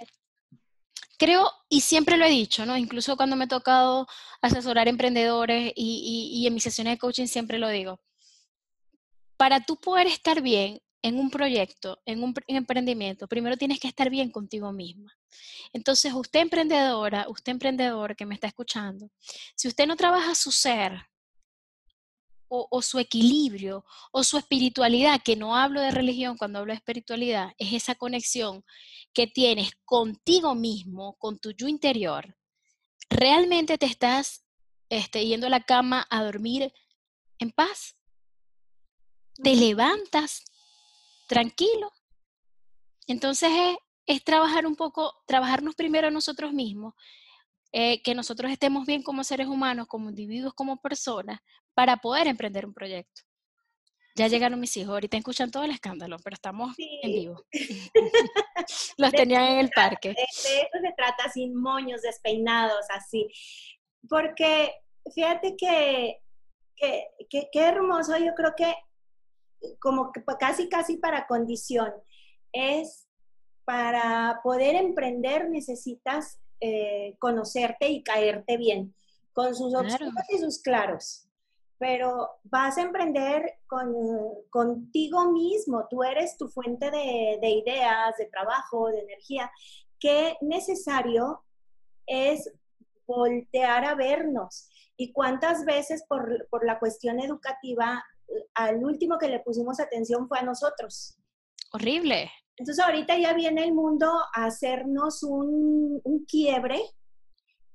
[1.17, 2.77] creo, y siempre lo he dicho, ¿no?
[2.77, 4.07] Incluso cuando me he tocado
[4.41, 7.99] asesorar emprendedores y, y en mis sesiones de coaching siempre lo digo
[9.37, 14.09] para tú poder estar bien en un proyecto, en un emprendimiento, primero tienes que estar
[14.09, 15.15] bien contigo misma.
[15.71, 19.09] Entonces, usted emprendedora, usted emprendedor que me está escuchando,
[19.55, 20.99] si usted no trabaja su ser
[22.49, 27.51] o, su equilibrio o su espiritualidad, que no hablo de religión cuando hablo de espiritualidad,
[27.57, 28.63] es esa conexión
[29.13, 32.37] que tienes contigo mismo, con tu yo interior,
[33.09, 34.45] realmente te estás
[34.89, 36.71] este, yendo a la cama a dormir
[37.39, 37.97] en paz
[39.43, 40.43] te levantas
[41.27, 41.91] tranquilo.
[43.07, 43.51] Entonces
[44.05, 46.93] es, trabajar un poco, trabajarnos primero nosotros mismos,
[47.71, 51.39] eh, que nosotros estemos bien como seres humanos, como individuos, como personas,
[51.77, 53.21] para poder emprender un proyecto.
[54.15, 57.45] Ya llegaron mis hijos, ahorita escuchan todo el escándalo, pero estamos en vivo.
[58.97, 60.09] Los tenían en el parque.
[60.09, 63.27] De, eso se trata, sin moños, despeinados, así.
[64.09, 64.73] Porque
[65.13, 66.17] fíjate que,
[67.29, 68.73] qué hermoso, yo creo que
[69.79, 71.93] como que casi, casi para condición.
[72.53, 73.07] Es
[73.65, 78.95] para poder emprender necesitas eh, conocerte y caerte bien,
[79.31, 81.26] con sus obstáculos y sus claros.
[81.79, 83.93] Pero vas a emprender con,
[84.49, 89.51] contigo mismo, tú eres tu fuente de, de ideas, de trabajo, de energía.
[89.99, 91.43] Qué necesario
[92.05, 92.51] es
[93.05, 94.69] voltear a vernos.
[94.97, 98.03] Y cuántas veces por, por, la cuestión educativa,
[98.55, 101.17] al último que le pusimos atención fue a nosotros.
[101.71, 102.31] Horrible.
[102.57, 106.81] Entonces ahorita ya viene el mundo a hacernos un, un quiebre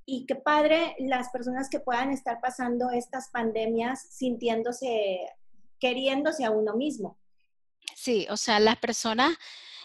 [0.05, 5.21] y qué padre las personas que puedan estar pasando estas pandemias sintiéndose,
[5.79, 7.19] queriéndose a uno mismo.
[7.95, 9.37] Sí, o sea, las personas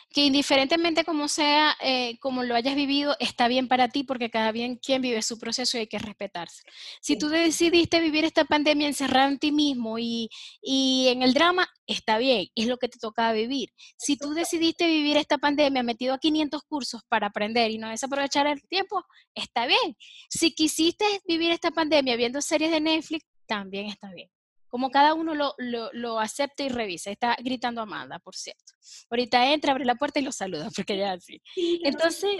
[0.09, 4.51] que indiferentemente como sea, eh, como lo hayas vivido, está bien para ti porque cada
[4.51, 6.63] bien quien vive su proceso y hay que respetarse.
[7.01, 10.29] Si tú decidiste vivir esta pandemia encerrado en ti mismo y,
[10.61, 13.69] y, en el drama, está bien, es lo que te tocaba vivir.
[13.97, 18.47] Si tú decidiste vivir esta pandemia metido a 500 cursos para aprender y no desaprovechar
[18.47, 19.03] el tiempo,
[19.35, 19.97] está bien.
[20.29, 24.29] Si quisiste vivir esta pandemia viendo series de Netflix, también está bien
[24.69, 27.11] como cada uno lo, lo, lo, acepta y revisa.
[27.11, 28.73] Está gritando Amanda, por cierto.
[29.09, 31.41] Ahorita entra, abre la puerta y lo saluda, porque ya así.
[31.83, 32.31] Entonces,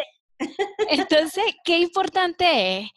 [0.89, 2.91] entonces, qué importante es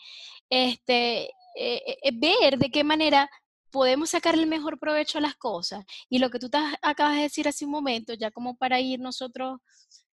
[0.50, 1.24] este,
[1.56, 3.30] eh, eh, ver de qué manera
[3.70, 5.84] podemos sacar el mejor provecho a las cosas.
[6.08, 6.50] Y lo que tú
[6.82, 9.58] acabas de decir hace un momento, ya como para ir nosotros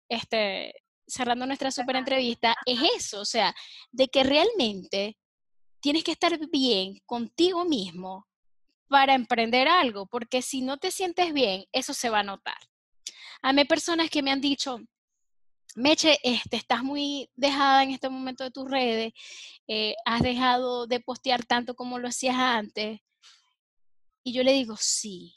[0.09, 0.73] este,
[1.07, 3.53] cerrando nuestra super entrevista, es eso, o sea,
[3.91, 5.17] de que realmente
[5.79, 8.27] tienes que estar bien contigo mismo
[8.87, 12.57] para emprender algo, porque si no te sientes bien, eso se va a notar.
[13.41, 14.79] A mí personas que me han dicho,
[15.75, 19.13] Meche, este, estás muy dejada en este momento de tus redes,
[19.67, 22.99] eh, has dejado de postear tanto como lo hacías antes.
[24.23, 25.35] Y yo le digo, sí.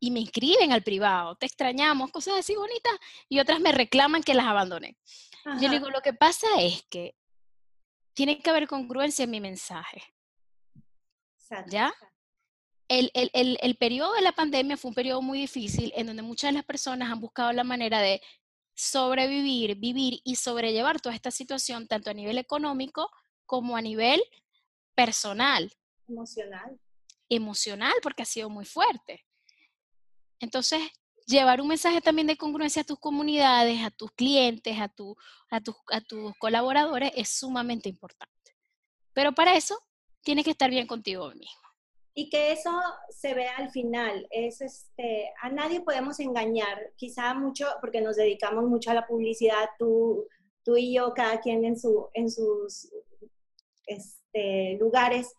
[0.00, 2.94] Y me inscriben al privado, te extrañamos, cosas así bonitas,
[3.28, 4.96] y otras me reclaman que las abandoné.
[5.60, 7.14] Yo le digo, lo que pasa es que
[8.14, 10.02] tiene que haber congruencia en mi mensaje.
[11.68, 11.92] ¿Ya?
[12.88, 16.50] El, el, el, periodo de la pandemia fue un periodo muy difícil en donde muchas
[16.50, 18.20] de las personas han buscado la manera de
[18.74, 23.10] sobrevivir, vivir y sobrellevar toda esta situación, tanto a nivel económico
[23.46, 24.22] como a nivel
[24.94, 25.72] personal.
[26.08, 26.78] Emocional.
[27.28, 29.24] Emocional, porque ha sido muy fuerte.
[30.40, 30.82] Entonces,
[31.26, 35.16] llevar un mensaje también de congruencia a tus comunidades, a tus clientes, a, tu,
[35.50, 38.54] a, tus, a tus colaboradores es sumamente importante.
[39.14, 39.80] Pero para eso,
[40.22, 41.63] tienes que estar bien contigo mismo
[42.14, 42.70] y que eso
[43.10, 44.26] se vea al final.
[44.30, 49.68] Es este, a nadie podemos engañar, quizá mucho, porque nos dedicamos mucho a la publicidad,
[49.78, 50.26] tú,
[50.62, 52.88] tú y yo, cada quien en, su, en sus
[53.86, 55.34] este, lugares.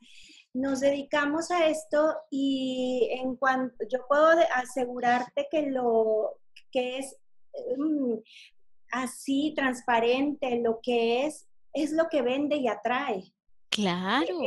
[0.54, 6.40] Nos dedicamos a esto y en cuanto yo puedo asegurarte que lo
[6.72, 7.16] que es
[7.78, 8.16] mm,
[8.92, 13.34] así transparente, lo que es, es lo que vende y atrae.
[13.70, 14.40] Claro.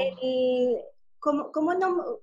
[1.52, 2.20] ¿Cómo, no?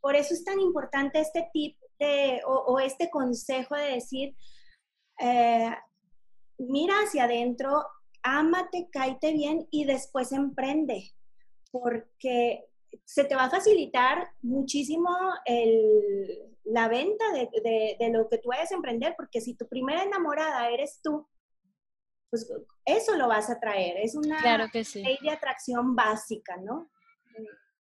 [0.00, 4.36] Por eso es tan importante este tip de, o, este consejo de decir,
[5.20, 5.74] eh,
[6.58, 7.84] mira hacia adentro,
[8.22, 11.12] ámate, cáete bien y después emprende,
[11.70, 12.66] porque
[13.04, 15.10] se te va a facilitar muchísimo
[15.44, 20.02] el, la venta de, de, lo que tú vayas a emprender, porque si tu primera
[20.02, 21.26] enamorada eres tú,
[22.30, 22.50] pues
[22.84, 23.98] eso lo vas a traer.
[23.98, 25.02] Es una claro que sí.
[25.02, 26.90] ley de atracción básica, ¿no?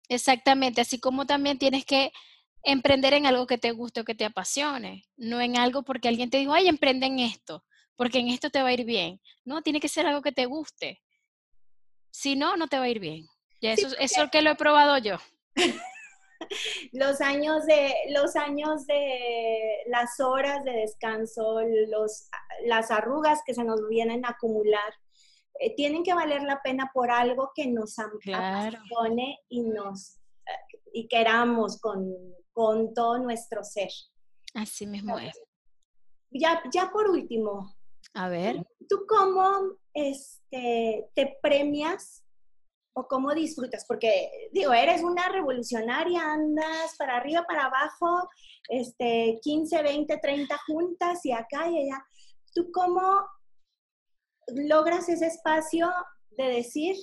[0.09, 2.11] Exactamente, así como también tienes que
[2.63, 6.29] emprender en algo que te guste o que te apasione, no en algo porque alguien
[6.29, 7.63] te dijo, ay, emprende en esto,
[7.95, 9.21] porque en esto te va a ir bien.
[9.43, 11.01] No, tiene que ser algo que te guste.
[12.11, 13.27] Si no, no te va a ir bien.
[13.61, 15.17] Eso, es eso que lo he probado yo.
[16.91, 22.27] los años de los años de las horas de descanso, los,
[22.65, 24.93] las arrugas que se nos vienen a acumular,
[25.59, 31.07] eh, tienen que valer la pena por algo que nos apasione y nos eh, y
[31.07, 32.13] queramos con,
[32.51, 33.89] con, todo nuestro ser.
[34.53, 35.39] Así mismo es.
[36.31, 37.75] Ya, ya por último.
[38.13, 38.65] A ver.
[38.87, 42.23] ¿Tú cómo este, te premias
[42.93, 43.85] o cómo disfrutas?
[43.87, 48.29] Porque, digo, eres una revolucionaria, andas para arriba, para abajo,
[48.69, 52.05] este, 15, 20, 30 juntas y acá y allá.
[52.53, 53.01] ¿Tú cómo
[54.47, 55.91] logras ese espacio
[56.31, 56.95] de decir,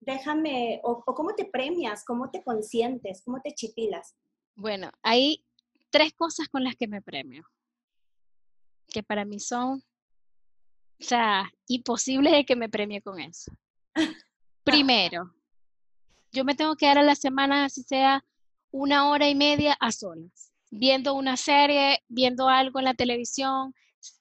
[0.00, 4.14] déjame, o, cómo te premias, cómo te consientes, cómo te chipilas?
[4.54, 5.44] Bueno, hay
[5.90, 7.44] tres cosas con las que me premio,
[8.88, 9.82] que para mí son,
[11.00, 13.52] o sea, imposible de que me premie con eso.
[14.64, 15.34] Primero,
[16.32, 18.24] yo me tengo que dar a la semana, así sea
[18.70, 23.74] una hora y media a solas, viendo una serie, viendo algo en la televisión,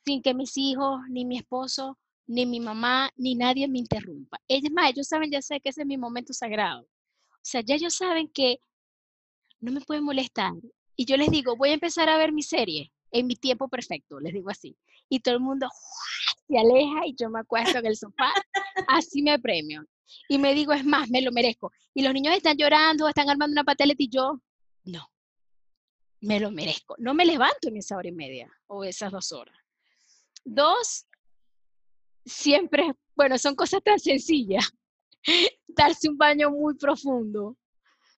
[0.06, 4.40] sin que mis hijos, ni mi esposo, ni mi mamá, ni nadie me interrumpa.
[4.48, 6.84] Ellos más, ellos saben, ya sé que ese es mi momento sagrado.
[6.84, 8.60] O sea, ya ellos saben que
[9.60, 10.54] no me pueden molestar.
[10.96, 14.20] Y yo les digo, voy a empezar a ver mi serie en mi tiempo perfecto,
[14.20, 14.78] les digo así.
[15.10, 15.68] Y todo el mundo
[16.48, 18.32] se aleja y yo me acuesto en el sofá,
[18.88, 19.84] así me premio.
[20.30, 21.72] Y me digo, es más, me lo merezco.
[21.94, 24.40] Y los niños están llorando, están armando una pateleta y yo,
[24.86, 25.10] no,
[26.22, 26.96] me lo merezco.
[27.00, 29.63] No me levanto en esa hora y media o esas dos horas.
[30.46, 31.08] Dos,
[32.26, 34.72] siempre, bueno, son cosas tan sencillas.
[35.68, 37.58] Darse un baño muy profundo,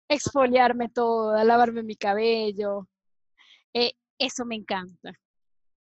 [0.07, 2.88] exfoliarme toda, lavarme mi cabello.
[3.73, 5.11] Eh, eso me encanta.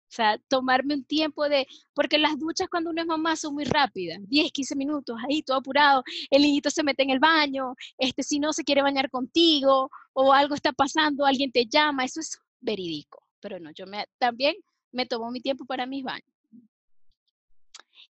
[0.08, 3.64] O sea, tomarme un tiempo de, porque las duchas cuando uno es mamá son muy
[3.64, 8.22] rápidas, 10, 15 minutos, ahí todo apurado, el niñito se mete en el baño, este,
[8.22, 12.38] si no se quiere bañar contigo o algo está pasando, alguien te llama, eso es
[12.60, 14.54] verídico, pero no, yo me, también
[14.96, 16.32] me tomo mi tiempo para mis baños.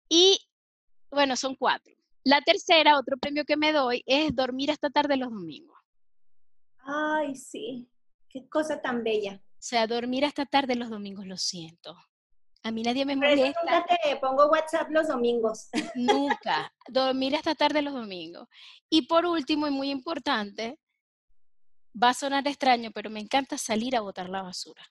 [0.08, 0.38] Y
[1.10, 1.94] bueno, son cuatro.
[2.24, 5.78] La tercera, otro premio que me doy, es dormir hasta tarde los domingos.
[6.84, 7.88] Ay, sí,
[8.28, 9.40] qué cosa tan bella.
[9.52, 11.96] O sea, dormir hasta tarde los domingos, lo siento.
[12.64, 13.60] A mí nadie me molesta.
[13.62, 15.68] nunca te pongo WhatsApp los domingos.
[15.94, 16.72] Nunca.
[16.88, 18.48] Dormir hasta tarde los domingos.
[18.88, 20.78] Y por último, y muy importante,
[22.00, 24.82] va a sonar extraño, pero me encanta salir a botar la basura.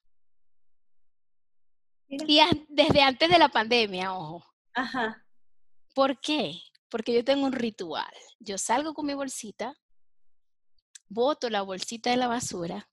[2.11, 4.45] Y desde antes de la pandemia, ojo.
[4.73, 5.25] Ajá.
[5.95, 6.61] ¿Por qué?
[6.89, 8.13] Porque yo tengo un ritual.
[8.39, 9.73] Yo salgo con mi bolsita,
[11.07, 12.89] boto la bolsita de la basura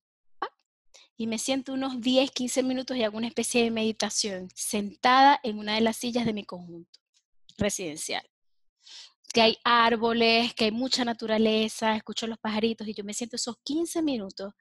[1.20, 5.58] y me siento unos 10, 15 minutos y hago una especie de meditación sentada en
[5.58, 7.00] una de las sillas de mi conjunto
[7.58, 8.22] residencial.
[9.34, 13.56] Que hay árboles, que hay mucha naturaleza, escucho los pajaritos y yo me siento esos
[13.64, 14.54] 15 minutos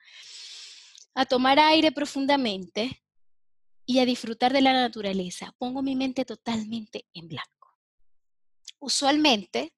[1.14, 3.04] a tomar aire profundamente
[3.90, 5.56] y a disfrutar de la naturaleza.
[5.58, 7.80] Pongo mi mente totalmente en blanco.
[8.80, 9.74] Usualmente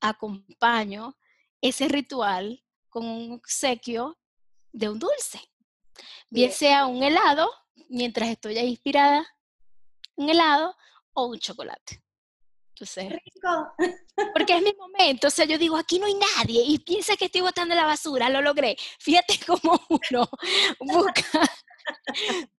[0.00, 1.16] acompaño
[1.60, 4.18] ese ritual con un obsequio
[4.70, 5.40] de un dulce.
[6.30, 7.50] Bien sea un helado,
[7.88, 9.26] mientras estoy ahí inspirada,
[10.14, 10.76] un helado
[11.14, 12.02] o un chocolate.
[12.74, 13.72] Entonces, Rico.
[14.34, 17.24] porque es mi momento, o sea, yo digo, aquí no hay nadie y piensa que
[17.24, 18.76] estoy botando la basura, lo logré.
[19.00, 20.28] Fíjate cómo uno
[20.78, 21.40] busca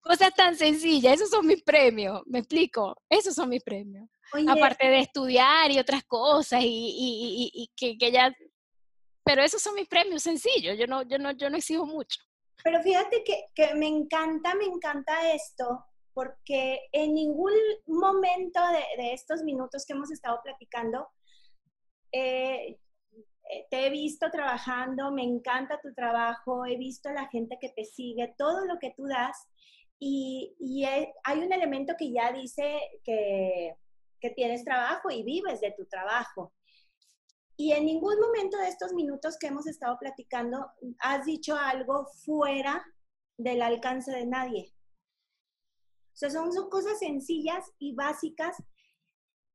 [0.01, 4.07] cosas tan sencillas, esos son mis premios, me explico, esos son mis premios.
[4.47, 8.32] Aparte de estudiar y otras cosas y, y, que, que, ya,
[9.23, 12.19] pero esos son mis premios sencillos, yo no, yo no, yo no exijo mucho.
[12.63, 17.53] Pero fíjate que, que, me encanta, me encanta esto, porque en ningún
[17.88, 21.07] momento de, de estos minutos que hemos estado platicando,
[22.11, 22.77] eh,
[23.70, 28.36] te he visto trabajando, me encanta tu trabajo, he visto la gente que te sigue,
[28.38, 29.47] todo lo que tú das,
[30.00, 33.76] y, y hay un elemento que ya dice que,
[34.20, 36.54] que tienes trabajo y vives de tu trabajo.
[37.58, 42.86] Y en ningún momento de estos minutos que hemos estado platicando has dicho algo fuera
[43.38, 44.74] del alcance de nadie.
[46.14, 48.56] O sea, son, son cosas sencillas y básicas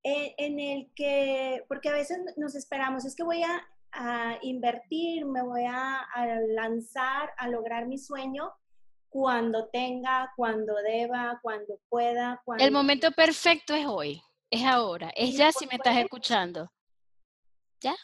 [0.02, 3.66] en, el que, porque a veces nos esperamos, es que voy a,
[4.42, 8.52] invertir, me voy a, a, lanzar a lograr mi sueño
[9.08, 12.42] cuando tenga, cuando deba, cuando pueda.
[12.44, 12.64] Cuando...
[12.64, 14.20] El momento perfecto es hoy,
[14.50, 16.70] es ahora, es ya si me estás escuchando.
[17.80, 17.94] ¿Ya?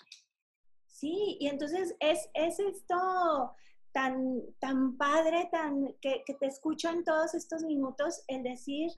[0.86, 3.54] Sí, y entonces es, es esto
[3.92, 8.90] tan, tan padre, tan, que, que te escucho en todos estos minutos, el decir,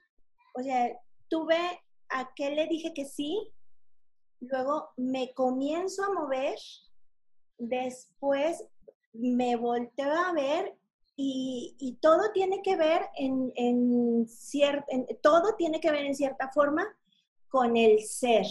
[0.55, 0.91] o sea,
[1.29, 1.81] tuve
[2.11, 3.51] a qué le dije que sí,
[4.43, 6.59] luego me comienzo a mover,
[7.59, 8.65] después
[9.13, 10.77] me volteo a ver
[11.17, 14.27] y, y todo tiene que ver en, en,
[14.89, 16.87] en, todo tiene que ver en cierta forma
[17.49, 18.47] con el ser.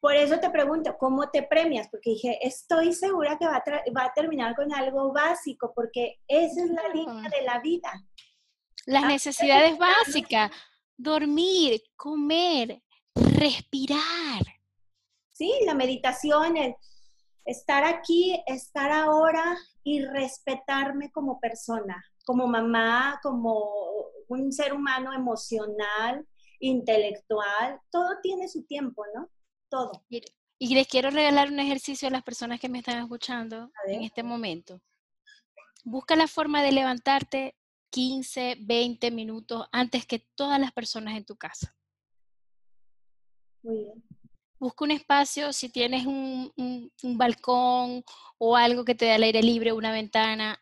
[0.00, 1.88] Por eso te pregunto, ¿cómo te premias?
[1.88, 3.64] Porque dije, estoy segura que va a,
[3.96, 7.92] va a terminar con algo básico, porque esa es la línea de la vida.
[8.86, 10.50] Las necesidades básicas,
[10.96, 12.82] dormir, comer,
[13.42, 14.42] respirar.
[15.32, 16.74] Sí, la meditación, el
[17.44, 23.68] estar aquí, estar ahora y respetarme como persona, como mamá, como
[24.28, 26.26] un ser humano emocional,
[26.60, 29.28] intelectual, todo tiene su tiempo, ¿no?
[29.72, 30.04] todo.
[30.58, 34.22] Y les quiero regalar un ejercicio a las personas que me están escuchando en este
[34.22, 34.80] momento.
[35.82, 37.56] Busca la forma de levantarte
[37.90, 41.74] 15, 20 minutos antes que todas las personas en tu casa.
[43.62, 44.04] Muy bien.
[44.58, 48.04] Busca un espacio, si tienes un, un balcón
[48.38, 50.60] o algo que te dé el aire libre, una ventana,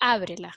[0.00, 0.54] ábrela.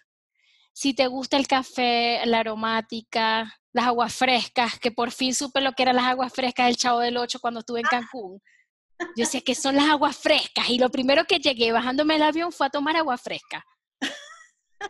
[0.74, 5.74] Si te gusta el café, la aromática, las aguas frescas, que por fin supe lo
[5.74, 8.42] que eran las aguas frescas del Chavo del Ocho cuando estuve en Cancún.
[9.00, 12.52] Yo decía que son las aguas frescas y lo primero que llegué bajándome el avión
[12.52, 13.66] fue a tomar agua fresca.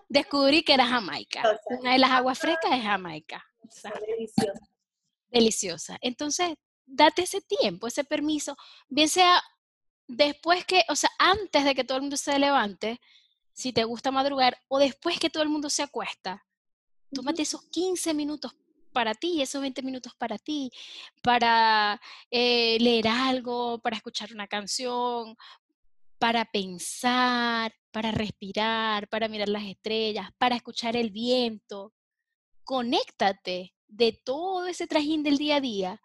[0.09, 1.43] Descubrí que era Jamaica.
[1.79, 3.43] Una de las aguas frescas es Jamaica.
[4.07, 4.69] deliciosa.
[5.29, 5.97] Deliciosa.
[6.01, 6.55] Entonces,
[6.85, 8.55] date ese tiempo, ese permiso,
[8.87, 9.41] bien sea
[10.07, 12.99] después que, o sea, antes de que todo el mundo se levante,
[13.53, 16.45] si te gusta madrugar, o después que todo el mundo se acuesta,
[17.13, 18.53] tómate esos 15 minutos
[18.91, 20.71] para ti, esos 20 minutos para ti,
[21.21, 21.99] para
[22.31, 25.35] eh, leer algo, para escuchar una canción,
[26.17, 31.93] para pensar, para respirar, para mirar las estrellas, para escuchar el viento.
[32.63, 36.01] Conéctate de todo ese trajín del día a día,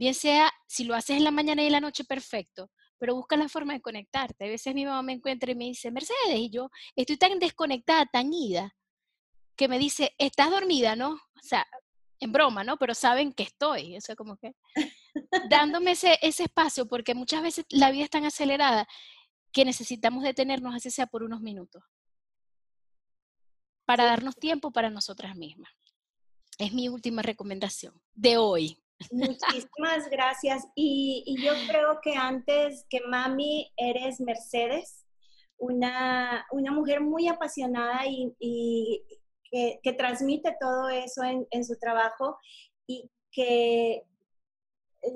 [0.00, 3.36] bien sea si lo haces en la mañana y en la noche, perfecto, pero busca
[3.36, 4.46] la forma de conectarte.
[4.46, 8.06] A veces mi mamá me encuentra y me dice, Mercedes, y yo estoy tan desconectada,
[8.06, 8.74] tan ida,
[9.56, 11.10] que me dice, estás dormida, ¿no?
[11.10, 11.66] O sea,
[12.18, 12.78] en broma, ¿no?
[12.78, 14.54] Pero saben que estoy, o sea, como que
[15.50, 18.88] dándome ese, ese espacio, porque muchas veces la vida es tan acelerada
[19.52, 21.82] que necesitamos detenernos, así sea por unos minutos,
[23.84, 25.70] para darnos tiempo para nosotras mismas.
[26.56, 28.82] Es mi última recomendación de hoy.
[29.10, 30.66] Muchísimas gracias.
[30.74, 35.06] Y, yo creo que antes que mami, eres Mercedes,
[35.58, 39.02] una, una mujer muy apasionada y,
[39.50, 42.38] que, transmite todo eso en, su trabajo
[42.86, 44.04] y que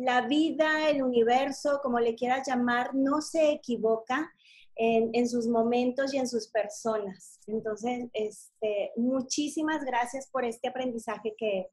[0.01, 4.32] la vida, el universo, como le quieras llamar, no se equivoca
[4.76, 7.39] en, en, sus momentos y en sus personas.
[7.47, 11.68] Entonces, este, muchísimas gracias por este aprendizaje que,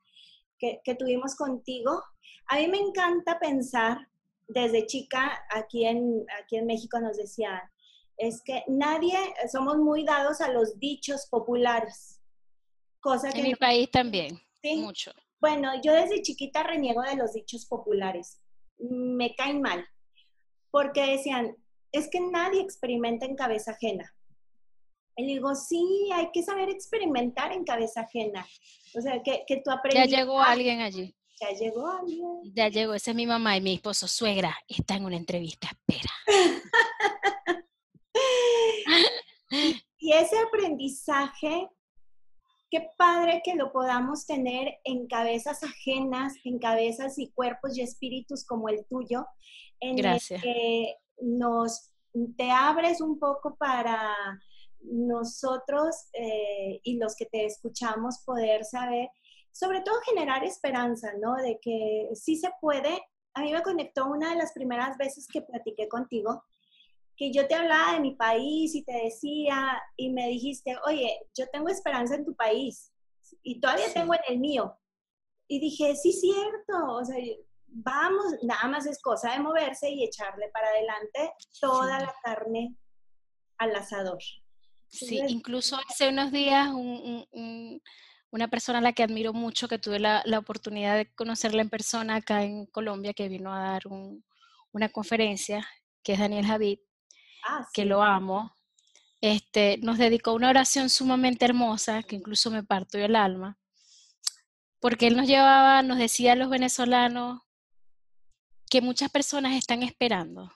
[0.84, 2.03] que, tuvimos contigo.
[2.47, 3.97] A mí me encanta pensar,
[4.47, 7.59] desde chica, aquí en, aquí en México nos decían,
[8.18, 9.18] es que nadie,
[9.51, 12.22] somos muy dados a los dichos populares.
[12.99, 14.78] Cosa que en mi país también, ¿sí?
[14.78, 15.12] mucho.
[15.39, 18.39] Bueno, yo desde chiquita reniego de los dichos populares.
[18.78, 19.88] Me caen mal.
[20.70, 21.57] Porque decían,
[21.91, 24.14] es que nadie experimenta en cabeza ajena.
[25.18, 28.45] Y digo, sí, hay que saber experimentar en cabeza ajena.
[28.95, 30.09] O sea, que, que tú aprendas.
[30.09, 31.16] Ya llegó alguien allí.
[31.39, 32.53] Ya llegó alguien.
[32.53, 36.12] Ya llegó, esa es mi mamá y mi esposo, suegra, está en una entrevista, espera.
[39.99, 41.68] y ese aprendizaje,
[42.70, 48.45] qué padre que lo podamos tener en cabezas ajenas, en cabezas y cuerpos y espíritus
[48.45, 49.26] como el tuyo,
[49.80, 50.43] en Gracias.
[50.43, 51.91] que nos
[52.38, 54.16] te abres un poco para
[54.84, 59.10] nosotros eh, y los que te escuchamos poder saber,
[59.52, 61.36] sobre todo generar esperanza, ¿no?
[61.36, 63.02] De que sí se puede.
[63.34, 66.44] A mí me conectó una de las primeras veces que platiqué contigo,
[67.16, 71.46] que yo te hablaba de mi país y te decía, y me dijiste, oye, yo
[71.52, 72.92] tengo esperanza en tu país
[73.44, 74.78] y todavía tengo en el mío.
[75.48, 77.18] Y dije, sí, cierto, o sea,
[77.68, 82.76] vamos, nada más es cosa de moverse y echarle para adelante toda la carne
[83.58, 84.20] al asador.
[84.92, 86.70] Sí, incluso hace unos días
[88.30, 92.18] una persona a la que admiro mucho, que tuve la, oportunidad de conocerla en persona
[92.18, 93.84] acá en Colombia, que vino a dar
[94.74, 95.66] una conferencia,
[96.04, 96.80] que es Daniel Javid,
[97.48, 98.54] ah, que lo amo,
[99.22, 103.58] este, nos dedicó una oración sumamente hermosa, que incluso me partió el alma,
[104.80, 107.42] porque él nos llevaba, nos decía a los venezolanos
[108.70, 110.52] que muchas personas están esperando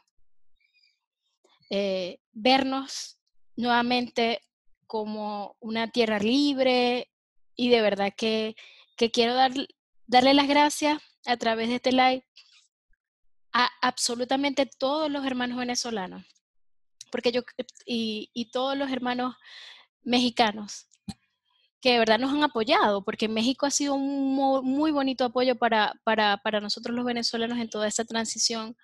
[1.70, 3.18] eh, vernos
[3.56, 4.42] nuevamente
[4.88, 7.12] como una tierra libre
[7.56, 8.56] y de verdad que,
[9.14, 9.52] quiero dar,
[10.08, 12.26] darle las gracias a través de este live
[13.54, 16.26] a absolutamente todos los hermanos venezolanos,
[17.12, 17.42] porque yo
[17.86, 19.36] y, y todos los hermanos
[20.04, 20.88] mexicanos
[21.86, 24.34] que de verdad nos han apoyado, porque México ha sido un
[24.64, 28.76] muy bonito apoyo para, para, para nosotros los venezolanos en toda esta transición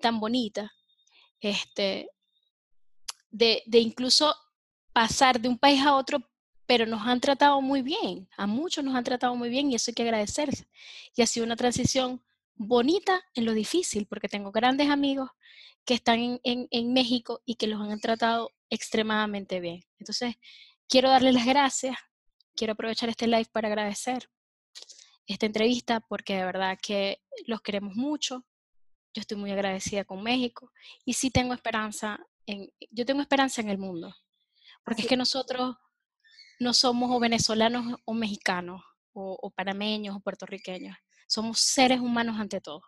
[0.00, 0.72] tan bonita.
[1.38, 2.08] Este,
[3.34, 4.34] de, incluso
[4.92, 6.22] pasar de un país a otro,
[6.66, 9.90] pero nos han tratado muy bien, a muchos nos han tratado muy bien y eso
[9.90, 10.68] hay que agradecerse.
[11.16, 12.22] Y ha sido una transición
[12.54, 15.30] bonita en lo difícil, porque tengo grandes amigos
[15.84, 19.84] que están en, México y que los han tratado extremadamente bien.
[19.98, 20.36] Entonces,
[20.88, 21.96] quiero darles las gracias,
[22.54, 24.30] quiero aprovechar este live para agradecer
[25.26, 28.44] esta entrevista, porque de verdad que los queremos mucho.
[29.12, 30.72] Yo estoy muy agradecida con México
[31.04, 32.24] y sí tengo esperanza
[32.90, 34.14] yo tengo esperanza en el mundo,
[34.84, 35.76] porque es que nosotros
[36.60, 38.82] no somos o venezolanos o mexicanos,
[39.12, 40.96] o, panameños o puertorriqueños,
[41.28, 42.82] somos seres humanos ante todo.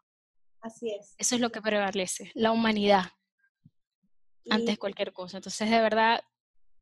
[0.60, 1.14] Así es.
[1.18, 3.12] Eso es lo que prevalece, la humanidad,
[4.50, 5.38] antes de cualquier cosa.
[5.38, 6.20] Entonces, de verdad,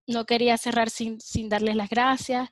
[0.07, 2.49] no quería cerrar sin, sin darles las gracias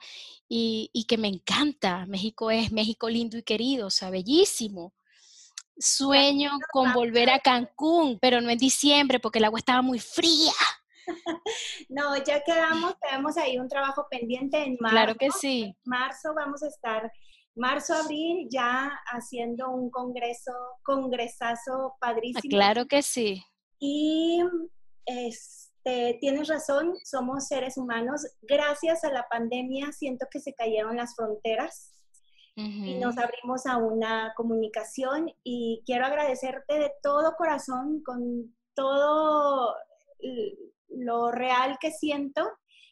[0.49, 2.07] y, y, que me encanta.
[2.07, 4.95] México es México lindo y querido, o sea, bellísimo.
[5.79, 10.53] Sueño con volver a Cancún, pero no en diciembre porque el agua estaba muy fría.
[11.89, 14.95] No, ya quedamos, tenemos ahí un trabajo pendiente en marzo.
[14.97, 15.75] Claro que sí.
[15.85, 17.13] marzo vamos a estar,
[17.57, 20.53] marzo, abril, ya haciendo un congreso,
[20.85, 22.51] congresazo Ah, padrísimo.
[22.51, 23.45] claro que sí.
[23.79, 24.43] Y
[25.07, 28.23] este, tienes razón, somos seres humanos.
[28.43, 31.92] Gracias a la pandemia siento que se cayeron las fronteras
[32.55, 39.75] y nos abrimos a una comunicación y quiero agradecerte de todo corazón, con todo
[40.89, 42.47] lo real que siento,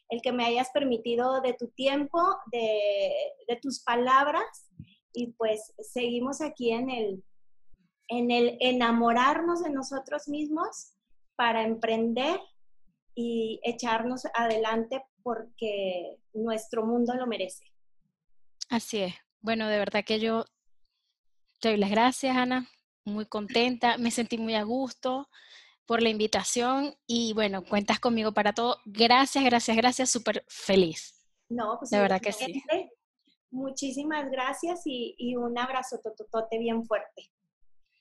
[0.09, 2.19] el que me hayas permitido de tu tiempo,
[2.51, 3.11] de,
[3.47, 4.71] de tus palabras
[5.13, 7.23] y pues seguimos aquí en el,
[8.07, 10.93] en el enamorarnos de nosotros mismos
[11.35, 12.39] para emprender
[13.15, 17.65] y echarnos adelante porque nuestro mundo lo merece.
[18.69, 19.13] Así es.
[19.41, 20.45] Bueno, de verdad que yo
[21.59, 22.67] te doy las gracias, Ana.
[23.03, 25.27] Muy contenta, me sentí muy a gusto
[25.87, 28.77] por la invitación y bueno, cuentas conmigo para todo.
[28.85, 31.27] Gracias, gracias, gracias, súper feliz.
[31.49, 32.63] No, pues De verdad que sí.
[33.49, 37.29] Muchísimas gracias y, y un abrazo tototote bien fuerte.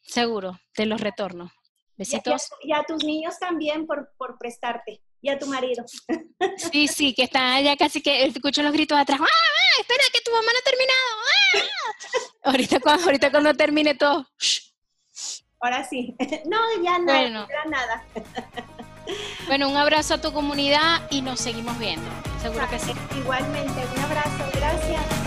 [0.03, 1.45] Seguro, te los retorno.
[1.45, 2.49] A, y a- Besitos.
[2.62, 5.03] y a tus niños también por, por prestarte.
[5.22, 5.84] Y a tu marido.
[6.72, 9.20] Sí, sí, que está ya casi que escucho los gritos atrás.
[9.20, 11.00] ¡Ah, ah, espera, que tu mamá no ha terminado!
[11.24, 12.50] ¡Ah!
[12.50, 14.26] Ahorita, cuando, ahorita cuando termine todo.
[15.60, 16.14] Ahora sí.
[16.46, 17.48] No, ya nada, Bueno.
[17.48, 18.04] ya nada.
[19.46, 22.08] Bueno, un abrazo a tu comunidad y nos seguimos viendo.
[22.40, 22.92] Seguro que sí.
[23.18, 24.50] Igualmente, un abrazo.
[24.54, 25.19] Gracias.